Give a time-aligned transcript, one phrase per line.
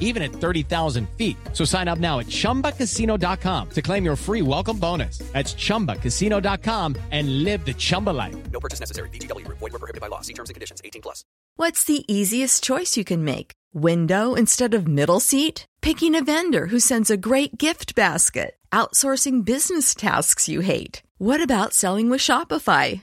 [0.00, 1.36] even at 30,000 feet.
[1.52, 5.18] So sign up now at chumbacasino.com to claim your free welcome bonus.
[5.32, 8.36] That's chumbacasino.com and live the Chumba life.
[8.50, 9.08] No purchase necessary.
[9.10, 9.58] VGW Group.
[9.58, 10.22] Void were prohibited by law.
[10.22, 10.80] See terms and conditions.
[10.84, 11.24] 18 plus.
[11.56, 13.52] What's the easiest choice you can make?
[13.72, 15.66] Window instead of middle seat?
[15.82, 18.56] Picking a vendor who sends a great gift basket?
[18.72, 21.02] Outsourcing business tasks you hate?
[21.18, 23.02] What about selling with Shopify?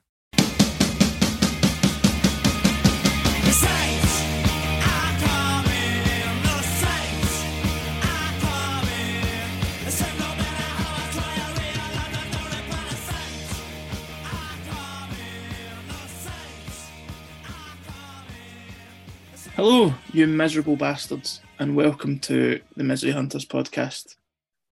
[19.63, 24.15] Hello, you miserable bastards, and welcome to the Misery Hunters podcast.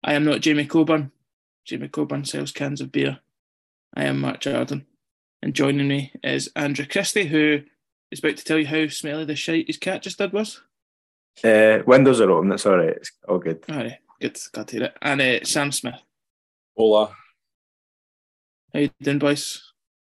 [0.03, 1.12] I am not Jamie Coburn.
[1.66, 3.19] Jamie Coburn sells cans of beer.
[3.94, 4.87] I am Mark Jordan,
[5.43, 7.60] and joining me is Andrew Christie, who
[8.10, 10.62] is about to tell you how smelly the shite his cat just did was.
[11.44, 12.50] Uh, windows are open.
[12.53, 12.97] It's all right.
[12.97, 13.62] It's all good.
[13.69, 14.97] All right, good, glad to hear it.
[15.03, 16.00] And uh, Sam Smith.
[16.75, 17.15] Hola.
[18.72, 19.70] How you doing, boys?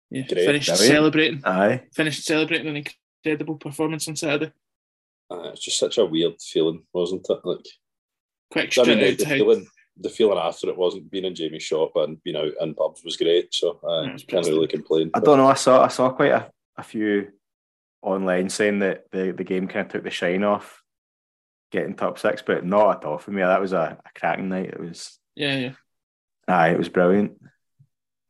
[0.08, 1.42] You Great, finished celebrating.
[1.44, 1.82] Aye.
[1.92, 2.82] Finished celebrating an
[3.22, 4.54] incredible performance on Saturday.
[5.32, 7.38] Uh, it's just such a weird feeling, wasn't it?
[7.44, 7.66] Like,
[8.50, 9.66] Quick I mean, the, the feeling,
[9.98, 13.16] the feeling after it wasn't being in Jamie's shop and being out in pubs was
[13.16, 13.54] great.
[13.54, 15.10] So I Yeah, it's can't really complain.
[15.14, 15.48] I don't know.
[15.48, 17.28] I saw I saw quite a, a few
[18.02, 20.82] online saying that the, the game kind of took the shine off
[21.70, 23.40] getting top six, but not at all for me.
[23.40, 24.68] That was a, a cracking night.
[24.68, 25.72] It was yeah, yeah.
[26.46, 27.40] aye, it was brilliant.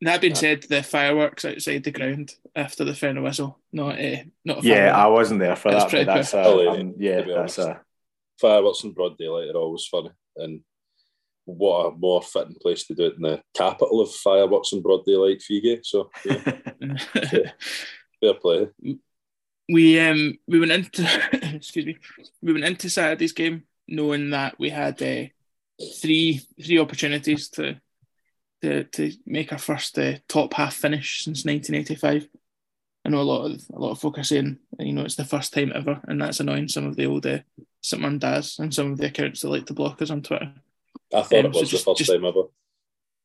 [0.03, 4.63] That being said, the fireworks outside the ground after the final whistle, not a not
[4.63, 6.41] a Yeah, I wasn't there for that, but that's cool.
[6.41, 7.59] a, Oh, yeah, um, yeah, that's honest.
[7.59, 7.81] a
[8.41, 10.09] Fireworks in broad daylight are always funny.
[10.35, 10.61] And
[11.45, 15.05] what a more fitting place to do it in the capital of fireworks in broad
[15.05, 15.79] daylight, Fige.
[15.85, 16.37] So yeah,
[18.21, 18.67] fair play.
[19.69, 21.03] we um we went into
[21.55, 21.97] excuse me
[22.41, 25.25] we went into Saturday's game knowing that we had uh,
[26.01, 27.79] three three opportunities to
[28.63, 32.27] to to make our first uh, top half finish since 1985.
[33.05, 35.25] I know a lot of a lot of folk are saying you know it's the
[35.25, 37.39] first time ever, and that's annoying some of the old uh,
[37.81, 38.19] St.
[38.19, 40.53] Daz and some of the accounts that like to block us on Twitter.
[41.13, 42.43] I thought Um, it so was just- the first just- time ever.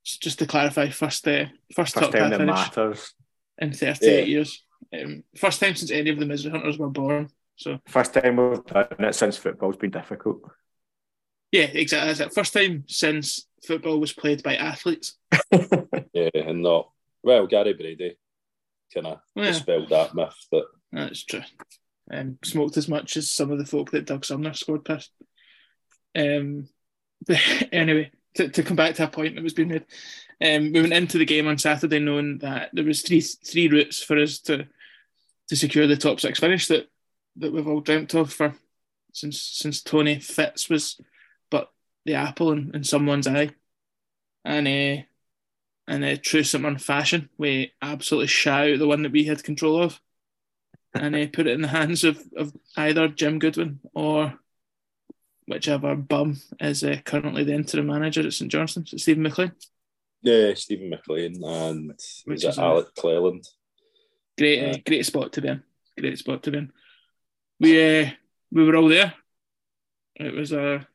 [0.05, 3.15] Just to clarify, first uh, first, first top time half that finish matters.
[3.59, 4.25] in 38 Yeah.
[4.25, 4.65] years.
[4.93, 7.29] Um, first time since any of the Misery Hunters were born.
[7.57, 10.41] So First time we've done it since football's been difficult.
[11.53, 12.09] yeah, exactly.
[12.09, 12.33] That's it.
[12.35, 15.17] First time since football was played by athletes.
[16.13, 16.91] Yeah, and not
[17.23, 18.17] well, Gary Brady
[18.93, 19.47] kind of Yeah.
[19.47, 21.43] dispelled that myth, but That's true.
[22.13, 25.11] Um, smoked as much as some of the folk that Doug Somner scored past.
[26.17, 26.69] Um,
[27.27, 27.39] but
[27.71, 29.85] anyway, to, to come back to a point that was being made,
[30.45, 34.03] um, we went into the game on Saturday knowing that there was three three routes
[34.03, 34.67] for us to
[35.49, 36.89] to secure the top six finish that
[37.37, 38.55] that we've all dreamt of for
[39.13, 41.01] since since Tony Fitz was
[42.05, 43.51] the apple in, in someone's eye,
[44.45, 45.03] and uh,
[45.93, 46.81] in a true St.
[46.81, 50.01] fashion, we absolutely shout the one that we had control of
[50.95, 54.39] and uh, put it in the hands of, of either Jim Goodwin or
[55.47, 59.53] whichever bum is uh, currently the interim manager at St Johnstone, Steven MacLean.
[60.23, 61.91] yeah, Steven MacLean and
[62.25, 63.47] Which is it Alec Cleland?
[64.37, 65.63] Great, uh, great spot to be in.
[65.99, 66.73] great spot to be in.
[67.61, 68.11] We uh,
[68.53, 69.15] we were all there.
[70.15, 70.87] It was a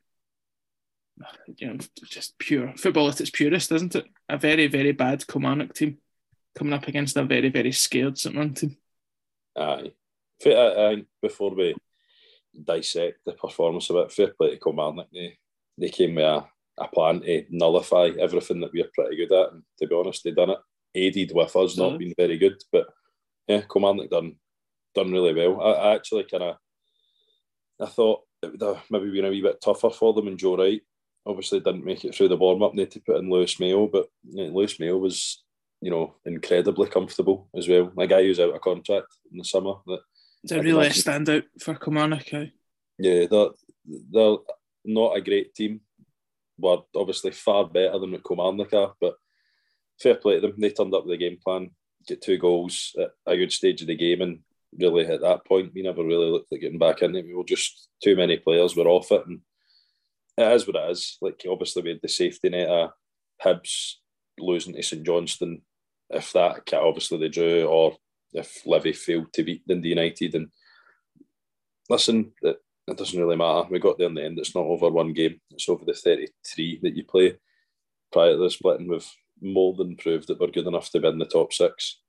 [1.57, 4.05] you know just pure football at its purest, isn't it?
[4.29, 5.97] A very very bad Kilmarnock team
[6.55, 8.77] coming up against a very very scared St Mirren team.
[9.57, 9.91] Aye.
[10.41, 11.75] I think uh, before we
[12.61, 15.07] dissect the performance of it, fair play to Kilmarnock.
[15.11, 15.37] They,
[15.77, 16.45] they came with a,
[16.77, 19.53] a plan to nullify everything that we're pretty good at.
[19.53, 20.59] And to be honest, they done it.
[20.95, 22.61] Aided with us not being very good.
[22.71, 22.87] But
[23.47, 24.35] yeah, Kilmarnock done
[24.93, 25.61] done really well.
[25.61, 26.55] I, I actually kind of
[27.81, 30.57] I thought it would have maybe been a wee bit tougher for them and Joe
[30.57, 30.81] Wright.
[31.25, 32.73] Obviously didn't make it through the warm up.
[32.75, 35.41] They had to put in Lewis Mayo, but you know, Lewis Mayo was,
[35.81, 37.91] you know, incredibly comfortable as well.
[37.97, 39.99] A guy who's out of contract in the summer that
[40.43, 42.33] It's a imagine- standout for Kilmarnock.
[42.33, 42.51] aye.
[42.99, 43.49] Yeah, they're,
[44.11, 44.35] they're
[44.85, 45.81] not a great team,
[46.59, 48.93] but obviously far better than what Kilmarnock are.
[48.99, 49.15] But
[50.01, 50.55] fair play to them.
[50.57, 51.71] They turned up with the game plan,
[52.07, 54.39] get two goals at a good stage of the game, and
[54.77, 57.25] really at that point, we never really looked at getting back in it.
[57.25, 59.39] We were just too many players were off it, and
[60.37, 61.17] it is what it is.
[61.21, 62.91] Like obviously we had the safety net of
[63.43, 63.93] Hibs
[64.39, 65.61] losing to St Johnstone.
[66.09, 67.95] If that obviously they drew, or
[68.33, 70.47] if Livy failed to beat Dundee United, and
[71.89, 72.57] listen, it,
[72.87, 73.67] it doesn't really matter.
[73.69, 74.37] We got there in the end.
[74.39, 75.39] It's not over one game.
[75.51, 77.37] It's over the 33 that you play.
[78.11, 79.09] Prior to the splitting, we've
[79.41, 82.01] more than proved that we're good enough to be in the top six.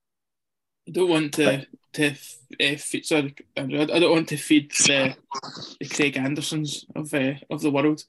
[0.89, 5.15] I don't want to to uh, feed, sorry, Andrew, I don't want to feed the,
[5.81, 8.03] the Craig Andersons of uh, of the world,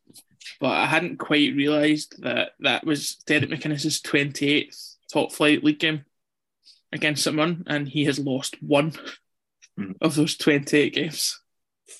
[0.59, 5.79] but I hadn't quite realised that that was Derek McInnes's twenty eighth top flight league
[5.79, 6.05] game
[6.91, 8.93] against St Mirren, and he has lost one
[9.77, 9.91] Hmm.
[9.99, 11.41] of those twenty eight games.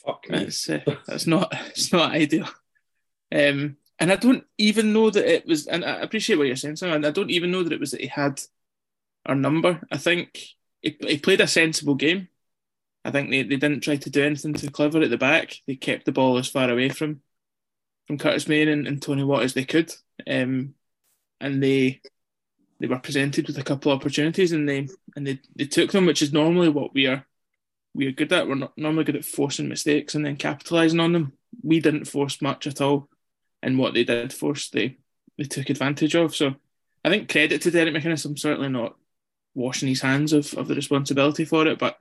[0.06, 0.40] Fuck me.
[0.40, 2.48] That's uh, that's not it's not ideal.
[3.34, 5.68] Um, and I don't even know that it was.
[5.68, 6.94] And I appreciate what you're saying, Sam.
[6.94, 8.42] And I don't even know that it was that he had
[9.26, 9.82] our number.
[9.92, 10.42] I think
[10.86, 12.30] he, he played a sensible game.
[13.04, 15.62] I think they, they didn't try to do anything too clever at the back.
[15.68, 17.22] They kept the ball as far away from
[18.08, 19.92] from Curtis Main and, and Tony Watt as they could.
[20.28, 20.76] Um,
[21.42, 22.02] and they
[22.80, 26.06] they were presented with a couple of opportunities and they and they, they took them,
[26.06, 27.26] which is normally what we are
[27.94, 28.48] we are good at.
[28.48, 31.34] We're not normally good at forcing mistakes and then capitalising on them.
[31.64, 33.10] We didn't force much at all,
[33.64, 34.98] and what they did force, they
[35.38, 36.36] they took advantage of.
[36.36, 36.56] So
[37.04, 38.26] I think credit to Derek McInnes.
[38.26, 38.96] I'm certainly not
[39.56, 41.98] washing his hands of, of the responsibility for it, but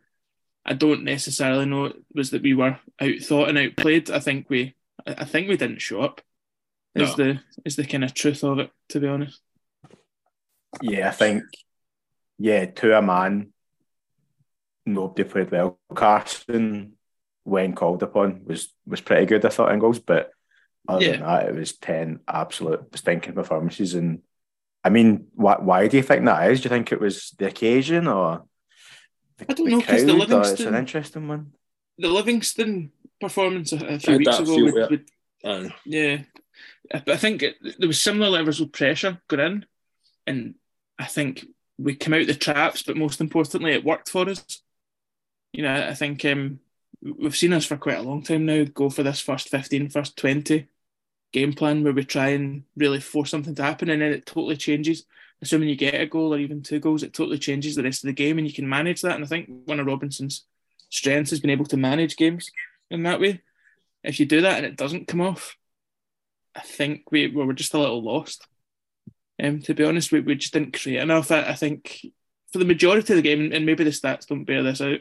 [0.67, 4.11] I don't necessarily know it was that we were outthought and outplayed.
[4.11, 4.75] I think we
[5.07, 6.21] I think we didn't show up.
[6.95, 7.25] Is No.
[7.25, 9.41] the is the kind of truth of it, to be honest.
[10.83, 11.45] Yeah, I think,
[12.39, 13.53] yeah, to a man,
[14.87, 15.79] nobody played well.
[15.95, 16.95] Carson,
[17.45, 20.31] when called upon, was was pretty good, I thought, in goals, but
[20.89, 23.95] other than that, it was 10 absolute stinking performances.
[23.95, 24.23] And
[24.85, 26.61] I mean, why, why do you think that is?
[26.61, 28.45] Do you think it was the occasion or
[29.39, 31.53] the, I don't know, 'cause the crowd, or It's an interesting one.
[31.99, 34.87] The Livingston performance a few had weeks ago feel, would, yeah.
[34.89, 35.11] would
[35.45, 35.75] Aye.
[35.87, 36.19] Yeah,
[36.93, 39.67] I, I think it, there was similar levels of pressure going in,
[40.27, 40.55] and
[40.99, 41.47] I think
[41.79, 42.83] we came out the traps.
[42.83, 44.63] But most importantly, it worked for us.
[45.53, 46.61] You know, I think um,
[47.01, 50.17] we've seen us for quite a long time now go for this first 15, first
[50.17, 50.67] 20
[51.35, 54.57] game plan where we try and really force something to happen, and then it totally
[54.57, 55.05] changes.
[55.43, 58.07] Assuming you get a goal or even two goals, it totally changes the rest of
[58.09, 59.17] the game, and you can manage that.
[59.17, 60.47] And I think one of Robinson's
[60.89, 62.51] strengths has been able to manage games
[62.91, 63.43] in that way.
[64.05, 65.57] If you do that and it doesn't come off,
[66.55, 68.47] I think we, we were just a little lost.
[69.43, 71.33] Um, to be honest, we, we just didn't create enough.
[71.33, 72.07] I, I think
[72.53, 75.01] for the majority of the game, and maybe the stats don't bear this out,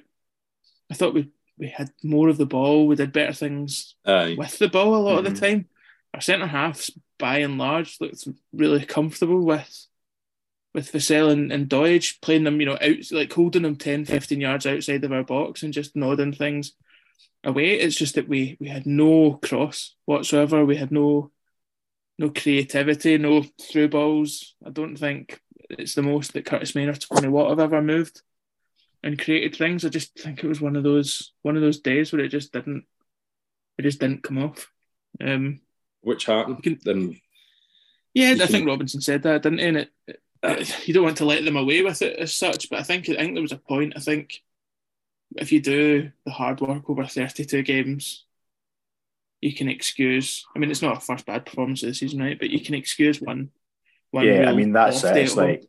[0.89, 2.87] I thought we, we had more of the ball.
[2.87, 4.35] We did better things Aye.
[4.37, 5.35] with the ball a lot of Mhm.
[5.35, 5.67] the time.
[6.13, 9.87] Our centre halves, by and large, looked really comfortable with
[10.73, 14.41] with Vassell and, and Doidge playing them, you know, out like holding them 10, 15
[14.41, 16.73] yards outside of our box and just nodding things
[17.43, 17.79] away.
[17.79, 20.65] It's just that we we had no cross whatsoever.
[20.65, 21.31] We had no
[22.17, 24.55] no creativity, no through balls.
[24.65, 25.39] I don't think
[25.69, 28.21] it's the most that Curtis Maynard, Tony Watt have ever moved
[29.03, 29.83] and created things.
[29.83, 32.53] I just think it was one of those one of those days where it just
[32.53, 32.85] didn't
[33.77, 34.71] it just didn't come off.
[35.21, 35.61] Um,
[36.03, 36.61] Which happened?
[36.61, 37.19] can- Then
[38.13, 39.65] yeah, I think Robinson said that, didn't he?
[39.65, 39.91] And it,
[40.43, 42.83] uh, it- you don't want to let them away with it as such, but I
[42.83, 43.93] think I think there was a point.
[43.95, 44.43] I think
[45.37, 48.25] if you do the hard work over thirty-two games,
[49.41, 50.45] you can excuse.
[50.55, 52.39] I mean, it's not our first bad performance of the season, right?
[52.39, 53.49] But you can excuse one.
[54.11, 55.17] one yeah, I mean that's it.
[55.17, 55.65] It's like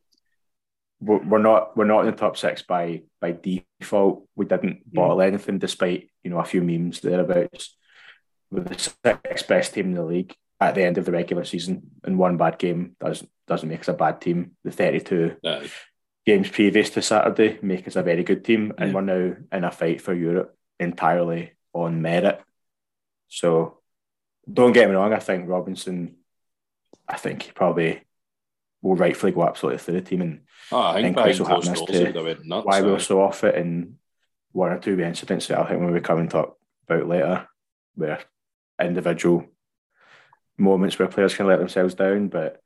[1.01, 4.29] we're, we're not we're not in the top six by by default.
[4.37, 5.27] We didn't bottle mm.
[5.27, 7.77] anything, despite you know a few memes thereabouts.
[8.55, 11.91] We're the sixth best team in the league at the end of the regular season,
[12.05, 14.53] and one bad game doesn't doesn't make us a bad team.
[14.63, 15.69] The thirty two aye.
[16.25, 18.95] games previous to Saturday make us a very good team, and Yeah.
[18.95, 22.41] we're now in a fight for Europe entirely on merit.
[23.29, 23.79] So
[24.51, 26.17] don't get me wrong, I think Robinson,
[27.09, 28.03] I think he probably
[28.83, 31.69] will rightfully go absolutely through the team and Oh, I think think behind Crystal closed
[31.69, 32.67] happened to nuts.
[32.67, 33.01] why we were eh?
[33.01, 33.97] so off it and
[34.53, 36.57] one or two incidents that I think when we come and talk
[36.89, 37.49] about later,
[37.97, 38.21] where
[38.81, 39.45] individual
[40.59, 42.61] moments where players can let themselves down, but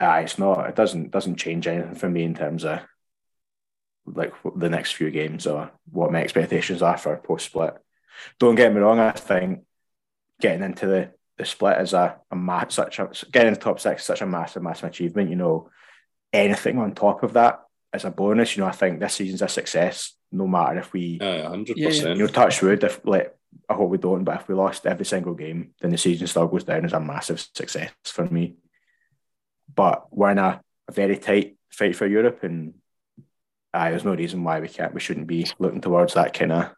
[0.00, 0.68] uh, it's not.
[0.68, 2.80] It doesn't doesn't change anything for me in terms of
[4.06, 7.74] like the next few games or what my expectations are for post split.
[8.38, 8.98] Don't get me wrong.
[8.98, 9.60] I think
[10.40, 14.02] getting into the the split is a, a ma- such a getting into top six
[14.02, 15.30] is such a massive massive achievement.
[15.30, 15.70] You know,
[16.32, 17.60] anything on top of that
[17.94, 18.56] is a bonus.
[18.56, 20.14] You know, I think this season's a success.
[20.32, 21.88] No matter if we Aye, hundred Yeah, yeah.
[21.90, 22.16] percent.
[22.18, 23.34] you know, touch wood, if like
[23.68, 26.46] I hope we don't, but if we lost every single game, then the season still
[26.46, 28.56] goes down as a massive success for me.
[29.74, 32.74] But we're in a, a very tight fight for Europe, and
[33.72, 36.72] uh, there's no reason why we can't, we shouldn't be looking towards that kind of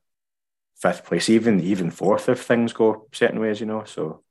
[0.77, 3.85] fifth place, even even fourth if things go certain ways, you know.
[3.85, 4.23] So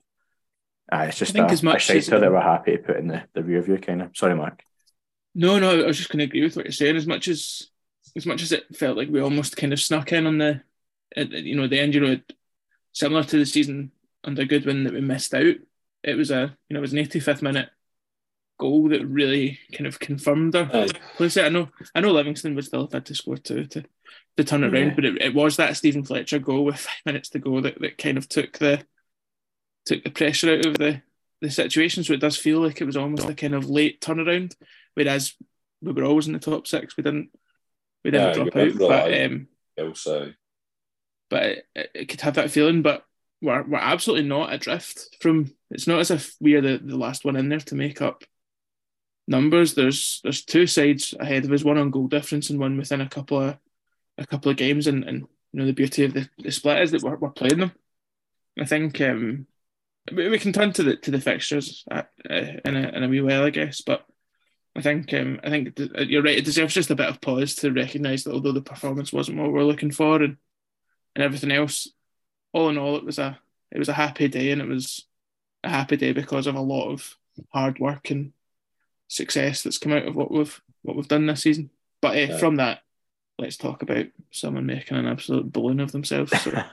[0.92, 2.98] uh, it's just I think a, as much a as, that we're happy to put
[2.98, 4.16] in the, the rear view, kind of.
[4.16, 4.64] Sorry, Mark.
[5.36, 6.96] No, no, I was just going to agree with what you're saying.
[6.96, 7.70] As much as
[8.16, 10.62] as much as it felt like we almost kind of snuck in on the,
[11.16, 11.96] the- you know, the end.
[11.96, 12.20] You know,
[12.94, 13.92] similar to the season
[14.24, 15.56] under Goodwin that we missed out.
[16.04, 17.70] It was a, you know, it was an 85th minute
[18.60, 20.66] goal that really kind of confirmed our
[21.18, 21.38] place.
[21.38, 23.84] I know, I know, Livingston would still have had to score two to
[24.38, 24.80] to turn it Yeah.
[24.80, 27.80] around, but it, it was that Steven Fletcher goal with five minutes to go that,
[27.82, 28.84] that kind of took the
[29.86, 31.02] took the pressure out of the
[31.42, 32.04] the situation.
[32.04, 34.56] So it does feel like it was almost a kind of late turnaround,
[34.94, 35.34] whereas
[35.82, 36.96] we were always in the top six.
[36.98, 37.30] We didn't
[38.04, 39.48] we didn't Yeah, drop out, but um,
[40.08, 40.34] aye.
[41.34, 42.84] But it, it, could have that feeling.
[42.84, 43.04] But
[43.42, 45.52] we're we're absolutely not adrift from.
[45.72, 48.24] It's not as if we are the, the last one in there to make up
[49.28, 49.74] numbers.
[49.74, 53.10] There's there's two sides ahead of us, one on goal difference and one within a
[53.10, 53.58] couple of
[54.20, 54.86] a couple of games.
[54.86, 57.58] And, and you know the beauty of the, the split is that we're, we're playing
[57.58, 57.72] them.
[58.60, 59.48] I think um,
[60.12, 63.22] we, can turn to the to the fixtures uh, uh, in a in a wee
[63.22, 63.82] while, I guess.
[63.82, 64.06] But
[64.76, 66.38] I think um, I think you're right.
[66.38, 69.48] It deserves just a bit of pause to recognise that although the performance wasn't what
[69.48, 70.38] we we're looking for and
[71.16, 71.88] and everything else,
[72.54, 73.40] all in all, it was a
[73.72, 75.06] it was a happy day, and it was
[75.64, 77.16] a happy day because of a lot of
[77.52, 78.34] hard work and
[79.08, 81.70] success that's come out of what we've what we've done this season.
[82.02, 82.38] But uh, Yeah.
[82.38, 82.80] from that,
[83.40, 86.32] let's talk about someone making an absolute balloon of themselves.
[86.42, 86.64] So, uh,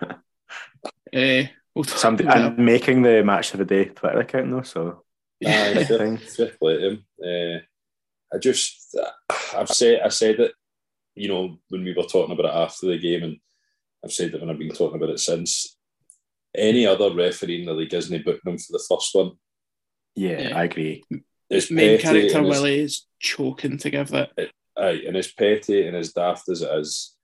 [1.74, 5.04] we'll talk Somebody, about I'm making the match of the day Twitter account though, so
[5.46, 6.16] Aye, Big fair, thing.
[6.18, 7.04] fair play to him.
[7.24, 7.60] Uh,
[8.34, 8.96] I just,
[9.56, 10.52] I've said, I said it,
[11.14, 13.36] you know, when we were talking about it after the game, and
[14.04, 15.76] I've said it when I've been talking about it since.
[16.56, 19.32] Any other referee in the league isn't booking him for the first one.
[20.16, 20.58] yeah, Yeah.
[20.58, 21.04] I agree.
[21.48, 24.30] It's main character and Willie is choking to give that.
[24.78, 27.16] Aye, and as petty and as daft as it is,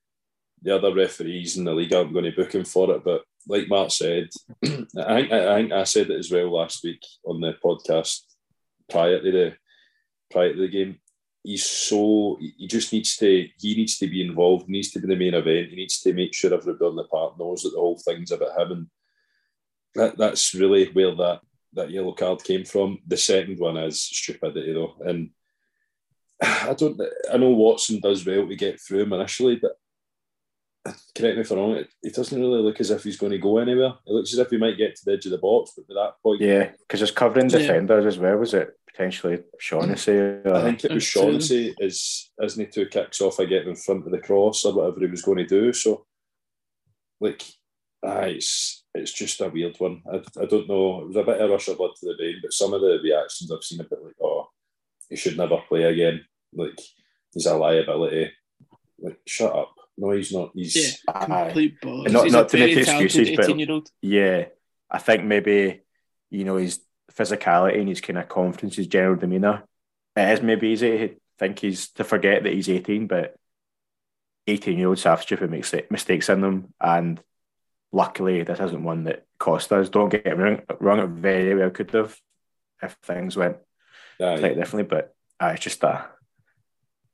[0.63, 3.05] the other referees in the league aren't going to book him for it.
[3.05, 4.29] But like Mark said,
[4.65, 8.21] I think I, think I said it as well last week on the podcast
[8.91, 9.55] prior to the
[10.31, 10.99] prior to the game.
[11.47, 14.67] He's so he just needs to he needs to be involved.
[14.67, 15.71] He needs to be the main event.
[15.71, 18.61] He needs to make sure everybody on the park knows that the whole thing's about
[18.61, 18.73] him.
[18.73, 18.87] And
[19.95, 21.41] that that's really where that
[21.75, 22.99] that yellow card came from.
[23.07, 25.31] The second one is stupidity though, and
[26.43, 27.01] I don't.
[27.33, 29.79] I know Watson does well to get through him initially, but
[31.17, 31.77] correct me if I'm wrong.
[31.77, 33.95] It, it doesn't really look as if he's going to go anywhere.
[34.05, 35.95] It looks as if he might get to the edge of the box, but by
[35.95, 37.59] that point, Yeah, because it's covering Yeah.
[37.59, 38.37] defenders as well.
[38.37, 40.13] Was it potentially Shaughnessy?
[40.13, 41.23] Or, I uh, think it was It's true.
[41.23, 44.75] Shaughnessy is isn't he two kicks off I get in front of the cross or
[44.75, 45.73] whatever he was going to do.
[45.73, 46.07] So,
[47.21, 47.43] like,
[48.05, 50.03] aye, it's it's just a weird one.
[50.11, 51.03] I, I don't know.
[51.03, 52.99] It was a bit of rush of blood to the brain, but some of the
[53.03, 54.49] reactions I've seen a bit like, oh,
[55.11, 56.25] he should never play again.
[56.55, 56.81] Like
[57.33, 58.33] he's a liability.
[58.99, 59.75] Like, shut up.
[59.99, 60.53] No, he's not.
[60.55, 63.71] He's Yeah, complete not- He's not a to make very talented excuses, but- 18 year
[63.71, 63.91] old.
[64.01, 64.47] yeah,
[64.91, 65.83] I think maybe
[66.31, 66.81] you know his
[67.13, 69.65] physicality and his kind of confidence, his general demeanour.
[70.17, 73.35] It is maybe easy to think he's to forget that he's eighteen, but
[74.47, 77.21] eighteen year olds have stupid mix- mistakes in them, and
[77.93, 79.89] luckily this isn't one that cost us.
[79.89, 82.19] Don't get me wrong, wrong it very well could have
[82.83, 83.57] if things went
[84.21, 84.39] aye.
[84.39, 86.07] quite differently, but uh, it's just a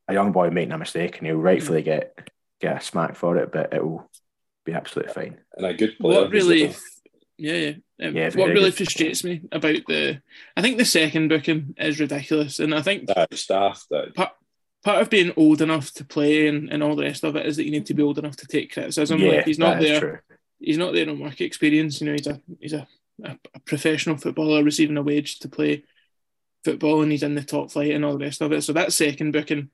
[0.08, 2.28] a young boy making a mistake and he'll rightfully get
[2.60, 4.08] get a smack for it, but it will
[4.64, 5.38] be absolutely fine.
[5.56, 6.20] and a good player.
[6.22, 6.76] What who's really, like
[7.42, 8.06] yeah, yeah.
[8.08, 8.76] Um, Yeah, what really good.
[8.76, 10.20] frustrates me about the,
[10.56, 14.32] I think the second booking is ridiculous, and I think a- aye, staff that part
[14.84, 17.56] part of being old enough to play and, and all the rest of it is
[17.56, 19.18] that you need to be old enough to take criticism.
[19.20, 20.00] yeah, like he's not that is there.
[20.00, 20.18] true.
[20.58, 22.00] He's not there on work experience.
[22.00, 22.86] You know, he's a he's a,
[23.24, 25.84] a, a professional footballer receiving a wage to play
[26.64, 28.62] football, and he's in the top flight and all the rest of it.
[28.62, 29.70] So that second booking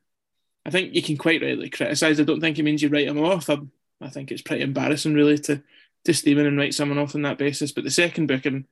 [0.67, 2.21] I think you can quite rightly criticise.
[2.21, 3.49] I don't think it means you write him off.
[3.49, 3.59] I,
[4.03, 5.63] I think it's pretty embarrassing, really, to
[6.05, 7.73] to Stephen and write someone off on that basis.
[7.73, 8.67] But the second booking,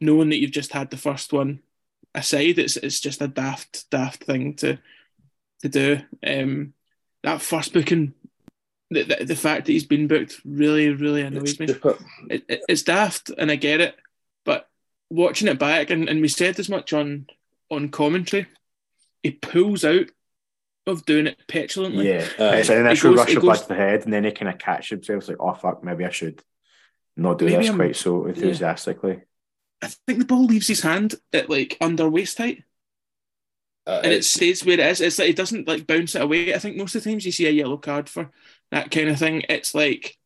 [0.00, 1.60] knowing that you've just had the first one
[2.14, 4.78] aside, it's it's just a daft daft thing to
[5.62, 6.00] to do.
[6.26, 6.74] Um,
[7.22, 8.14] that first booking,
[8.90, 11.66] the, the, the fact that he's been booked really really annoys me.
[12.30, 13.96] It, it, it's daft, and I get it,
[14.44, 14.68] but
[15.10, 17.26] watching it back, and, and we said as much on
[17.70, 18.46] on commentary,
[19.22, 20.06] he pulls out
[20.86, 22.08] of doing it petulantly.
[22.08, 24.04] Yeah, Uh, it's an it initial goes- rush it of blood goes- to the head,
[24.04, 26.40] and then he kind of catch himself like, "Oh fuck, maybe I should
[27.16, 29.20] not do Maybe this I'm- quite so enthusiastically."
[29.82, 32.62] I think the ball leaves his hand at like under waist height.
[33.86, 35.00] Uh, and it stays where it is.
[35.00, 36.54] It's like it doesn't like bounce it away.
[36.54, 38.30] I think most of the times you see a yellow card for
[38.72, 40.16] that kind of thing, it's like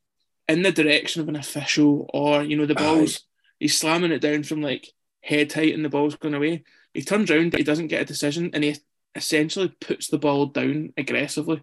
[0.49, 3.21] in the direction of an official, or you know, the ball's
[3.59, 4.89] he's slamming it down from like
[5.21, 6.63] head height, and the ball's going away.
[6.95, 8.77] He turns around, he doesn't get a decision, and he
[9.15, 11.63] essentially puts the ball down aggressively.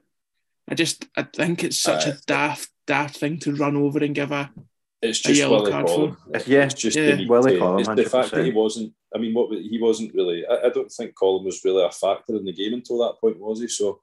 [0.67, 2.11] I just I think it's such Aye.
[2.11, 4.51] a daft daft thing to run over and give a
[5.01, 6.17] It's just yellow Willie Collum.
[6.33, 6.39] for.
[6.49, 7.15] Yeah, it's just yeah.
[7.15, 8.93] the Willie Collum, it's the fact that he wasn't.
[9.13, 10.43] I mean, what he wasn't really.
[10.45, 13.39] I, I don't think Collum was really a factor in the game until that point,
[13.39, 13.67] was he?
[13.67, 14.01] So,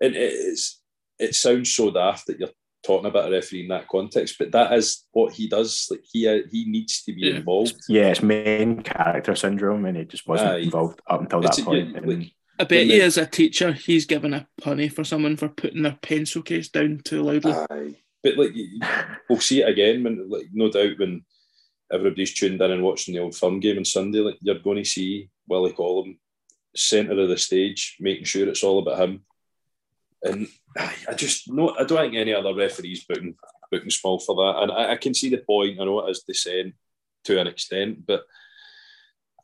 [0.00, 0.82] and it, it's
[1.18, 2.50] it sounds so daft that you're
[2.82, 5.86] talking about a referee in that context, but that is what he does.
[5.90, 7.36] Like he uh, he needs to be Yeah.
[7.36, 7.74] involved.
[7.88, 10.58] Yeah, it's main character syndrome, and he just wasn't Aye.
[10.58, 11.90] involved up until that a- point.
[11.92, 14.92] yeah, and like- I bet When you they- as a teacher, he's given a punny
[14.92, 17.52] for someone for putting their pencil case down too loudly.
[17.52, 17.96] Aye.
[18.22, 18.52] But like
[19.28, 21.24] we'll see it again when like no doubt when
[21.92, 24.84] everybody's tuned in and watching the old firm game on Sunday, like you're going to
[24.84, 26.18] see Willie Collum
[26.76, 29.24] centre of the stage, making sure it's all about him.
[30.22, 33.36] And I just no, I don't think any other referees booking
[33.70, 34.62] booking small for that.
[34.62, 35.80] And I, I can see the point.
[35.80, 36.74] I know it is descent
[37.24, 38.24] to an extent, but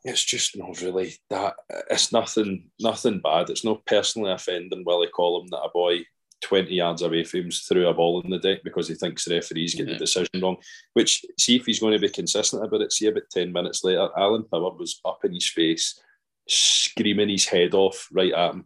[0.03, 1.55] it's just not really that.
[1.89, 3.49] It's nothing, nothing bad.
[3.49, 6.05] It's not personally offending Willie Collum that a boy
[6.41, 9.35] 20 yards away from him threw a ball in the deck because he thinks the
[9.35, 9.93] referees get Yeah.
[9.93, 10.57] the decision wrong.
[10.93, 12.93] Which, see if he's going to be consistent about it.
[12.93, 15.99] See about 10 minutes later, Alan Power was up in his face,
[16.47, 18.65] screaming his head off right at him.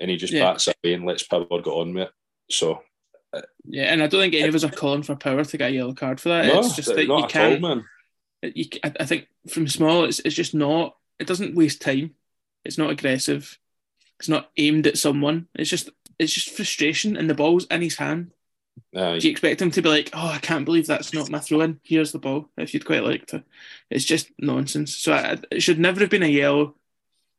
[0.00, 0.52] And he just Yeah.
[0.52, 2.12] bats it away and lets Power get on with it.
[2.50, 2.82] So,
[3.32, 5.70] uh, Yeah, and I don't think any of us are calling for power to get
[5.70, 6.46] a yellow card for that.
[6.46, 7.64] no, it's just that you can't.
[7.64, 7.84] all, man.
[8.42, 10.96] you, I I think from small, it's, it's just not.
[11.18, 12.14] It doesn't waste time.
[12.64, 13.58] It's not aggressive.
[14.20, 15.48] It's not aimed at someone.
[15.54, 18.32] It's just it's just frustration, and the ball's in his hand.
[18.94, 19.18] Aye.
[19.18, 21.60] Do you expect him to be like, "Oh, I can't believe that's not my throw
[21.62, 21.80] in.
[21.82, 23.44] Here's the ball." If you'd quite like to,
[23.90, 24.96] it's just nonsense.
[24.96, 26.76] So I, it should never have been a yellow.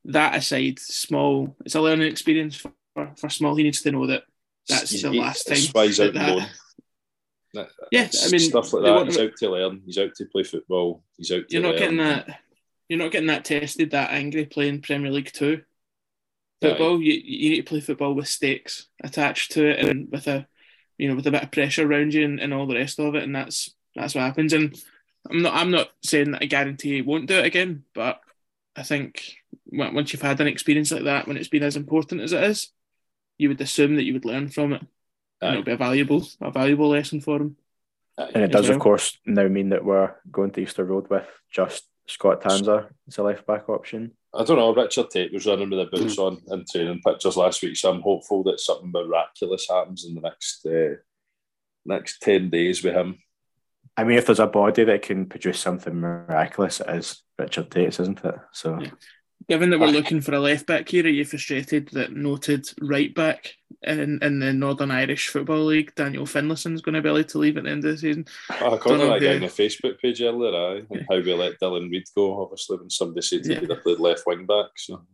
[0.05, 1.55] That aside, small.
[1.65, 2.71] It's a learning experience for,
[3.17, 3.55] for, small.
[3.55, 4.23] He needs to know that
[4.67, 5.55] that's He's- the last time.
[5.55, 6.49] That's why he's that out that-
[7.53, 9.05] That- Yeah, I mean, stuff like that.
[9.07, 9.81] He's out to learn.
[9.85, 11.03] He's out to play football.
[11.17, 11.79] He's out to You're not learn.
[11.79, 12.39] getting that.
[12.87, 15.63] You're not getting that tested, that angry playing Premier League two
[16.61, 17.01] football.
[17.01, 20.47] You you need to play football with stakes attached to it and with a,
[20.97, 23.15] you know, with a bit of pressure around you and, and all the rest of
[23.15, 24.53] it, and that's that's what happens.
[24.53, 24.75] And
[25.29, 28.21] I'm not I'm not saying that I guarantee he won't do it again, but
[28.75, 29.35] I think
[29.71, 32.71] once you've had an experience like that, when it's been as important as it is,
[33.37, 34.81] you would assume that you would learn from it.
[35.41, 37.55] And it'll be a valuable a valuable lesson for him.
[38.17, 38.75] And it does, well.
[38.75, 43.17] of course, now mean that we're going to Easter Road with just Scott Tanser as
[43.17, 44.11] a left back option.
[44.33, 44.73] I don't know.
[44.73, 48.01] Richard Tait was running with the boots on in training pictures last week, so I'm
[48.01, 50.95] hopeful that something miraculous happens in the next uh,
[51.85, 53.17] next ten days with him.
[53.97, 57.99] I mean, if there's a body that can produce something miraculous, it is Richard Tait's,
[57.99, 58.35] isn't it?
[58.53, 58.91] So Yeah.
[59.47, 63.13] Given that we're looking for a left back here, are you frustrated that noted right
[63.15, 67.39] back in, in the Northern Irish Football League, Daniel Finlayson's going to be allowed to
[67.39, 68.25] leave at the end of the season?
[68.49, 71.59] I called know that guy on the Facebook page earlier, aye, and how we let
[71.59, 73.61] Dylan Reid go, obviously, when somebody said he Yeah.
[73.61, 74.67] would have played left wing back.
[74.77, 75.05] So,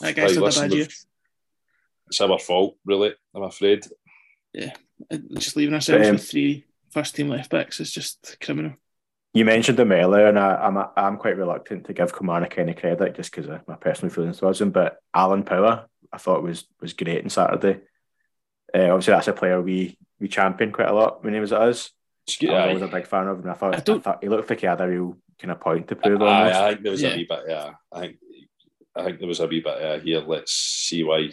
[0.00, 0.88] That guy's had a bad year.
[2.06, 3.84] It's our fault, really, I'm afraid.
[4.54, 4.72] Yeah,
[5.34, 8.74] Just leaving ourselves Um, with three first team left backs is just criminal.
[9.34, 13.14] You mentioned them earlier, and I, I'm I'm quite reluctant to give Kilmarnock any credit
[13.14, 14.70] just because of my personal feelings towards him.
[14.70, 17.80] But Alan Power, I thought was was great on Saturday.
[18.74, 21.62] Uh, obviously, that's a player we we championed quite a lot when he was at
[21.62, 21.90] us.
[22.26, 23.50] It's I was a big fan of him.
[23.50, 25.88] I thought, I I thought he looked like he had a real kind of point
[25.88, 26.22] to prove.
[26.22, 26.54] almost.
[26.54, 27.08] Aye, I think there was Yeah.
[27.14, 27.40] a wee bit.
[27.48, 28.16] Yeah, I think
[28.94, 29.82] I think there was a wee bit.
[29.82, 31.30] Uh, here, let's see why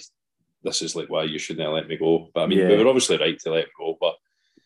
[0.63, 2.29] this is like why you shouldn't let me go.
[2.33, 4.15] But I mean, we were obviously right to let him go, but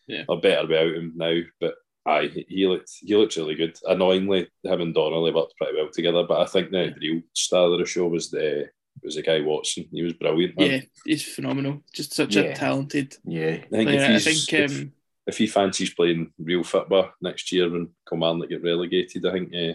[0.06, 0.24] Yeah.
[0.28, 1.40] I'm better without him now.
[1.60, 1.74] But
[2.06, 3.78] aye, he- he looked he looked really good.
[3.86, 6.24] Annoyingly, him and Donnelly worked pretty well together.
[6.24, 8.68] But I think the real star of the show was the
[9.02, 9.86] was the guy Watson.
[9.92, 10.58] He was brilliant.
[10.58, 10.70] man.
[10.70, 11.82] Yeah, he's phenomenal.
[11.92, 12.42] Just such Yeah.
[12.42, 14.00] a talented yeah, I think player.
[14.00, 14.92] if I he's think um,
[15.26, 19.74] if he fancies playing real football next year when Kilmarnock get relegated, I think uh,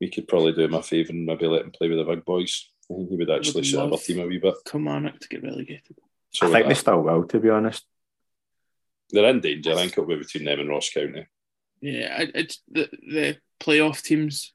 [0.00, 2.24] we could probably do him a favour and maybe let him play with the big
[2.24, 2.68] boys.
[2.90, 4.54] I think he would actually Would set up our love- team a wee bit.
[4.70, 5.96] Kilmarnock to get relegated.
[6.30, 7.84] So I think they with that, still will, to be honest.
[9.12, 9.72] They're in danger.
[9.72, 11.26] I think it'll be between them and Ross County.
[11.80, 14.52] Yeah, it's the the playoff teams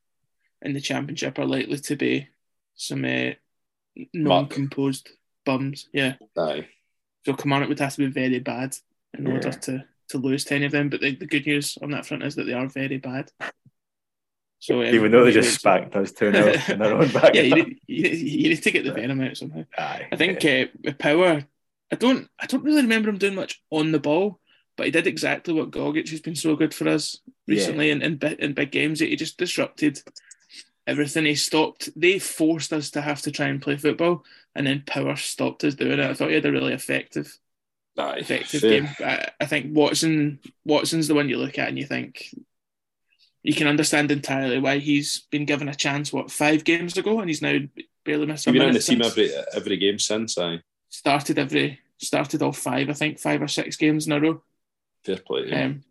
[0.61, 2.27] in the championship are likely to be
[2.75, 3.31] some uh,
[4.13, 5.09] non-composed
[5.45, 5.87] bums.
[5.93, 6.67] Yeah, Aye.
[7.25, 8.75] so Kilmarnock would have to be very bad
[9.17, 9.33] in Yeah.
[9.33, 10.89] order to to lose to any of them.
[10.89, 13.29] But the, the good news on that front is that they are very bad.
[14.59, 17.35] So um, Even though they just it's- spanked us 2 0 in their own back.
[17.35, 19.63] yeah, you need, you, need- you need to get the venom out somehow.
[19.77, 20.07] Aye.
[20.11, 21.43] I think uh, with Power,
[21.91, 24.39] I don't I don't really remember him doing much on the ball,
[24.77, 28.19] but he did exactly what Gogic has been so good for us recently in, in,
[28.39, 28.99] in big games.
[28.99, 30.01] He just disrupted
[30.85, 31.25] everything.
[31.25, 31.89] He stopped.
[31.99, 34.23] They forced us to have to try and play football,
[34.55, 36.09] and then Power stopped us doing it.
[36.09, 37.37] I thought he had a really effective
[37.97, 38.17] Aye.
[38.19, 38.87] effective game.
[38.99, 42.33] I, I think Watson Watson's the one you look at and you think
[43.43, 46.13] you can understand entirely why he's been given a chance.
[46.13, 47.57] What five games ago, and he's now
[48.05, 48.45] barely missed.
[48.45, 50.37] a You've been on the team every every game since.
[50.37, 54.43] I started every started all five, I think, five or six games in a row.
[55.07, 55.45] Fair play.
[55.45, 55.71] to him.
[55.71, 55.83] Um,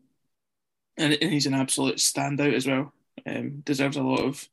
[0.98, 2.92] and, and he's an absolute standout as well.
[3.26, 4.48] Um, deserves a lot of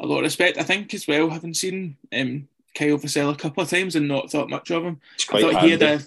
[0.00, 0.58] a lot of respect.
[0.58, 4.30] I think as well, having seen um, Kyle Vassell a couple of times and not
[4.30, 5.00] thought much of him.
[5.32, 5.66] I thought handy.
[5.66, 6.02] he had a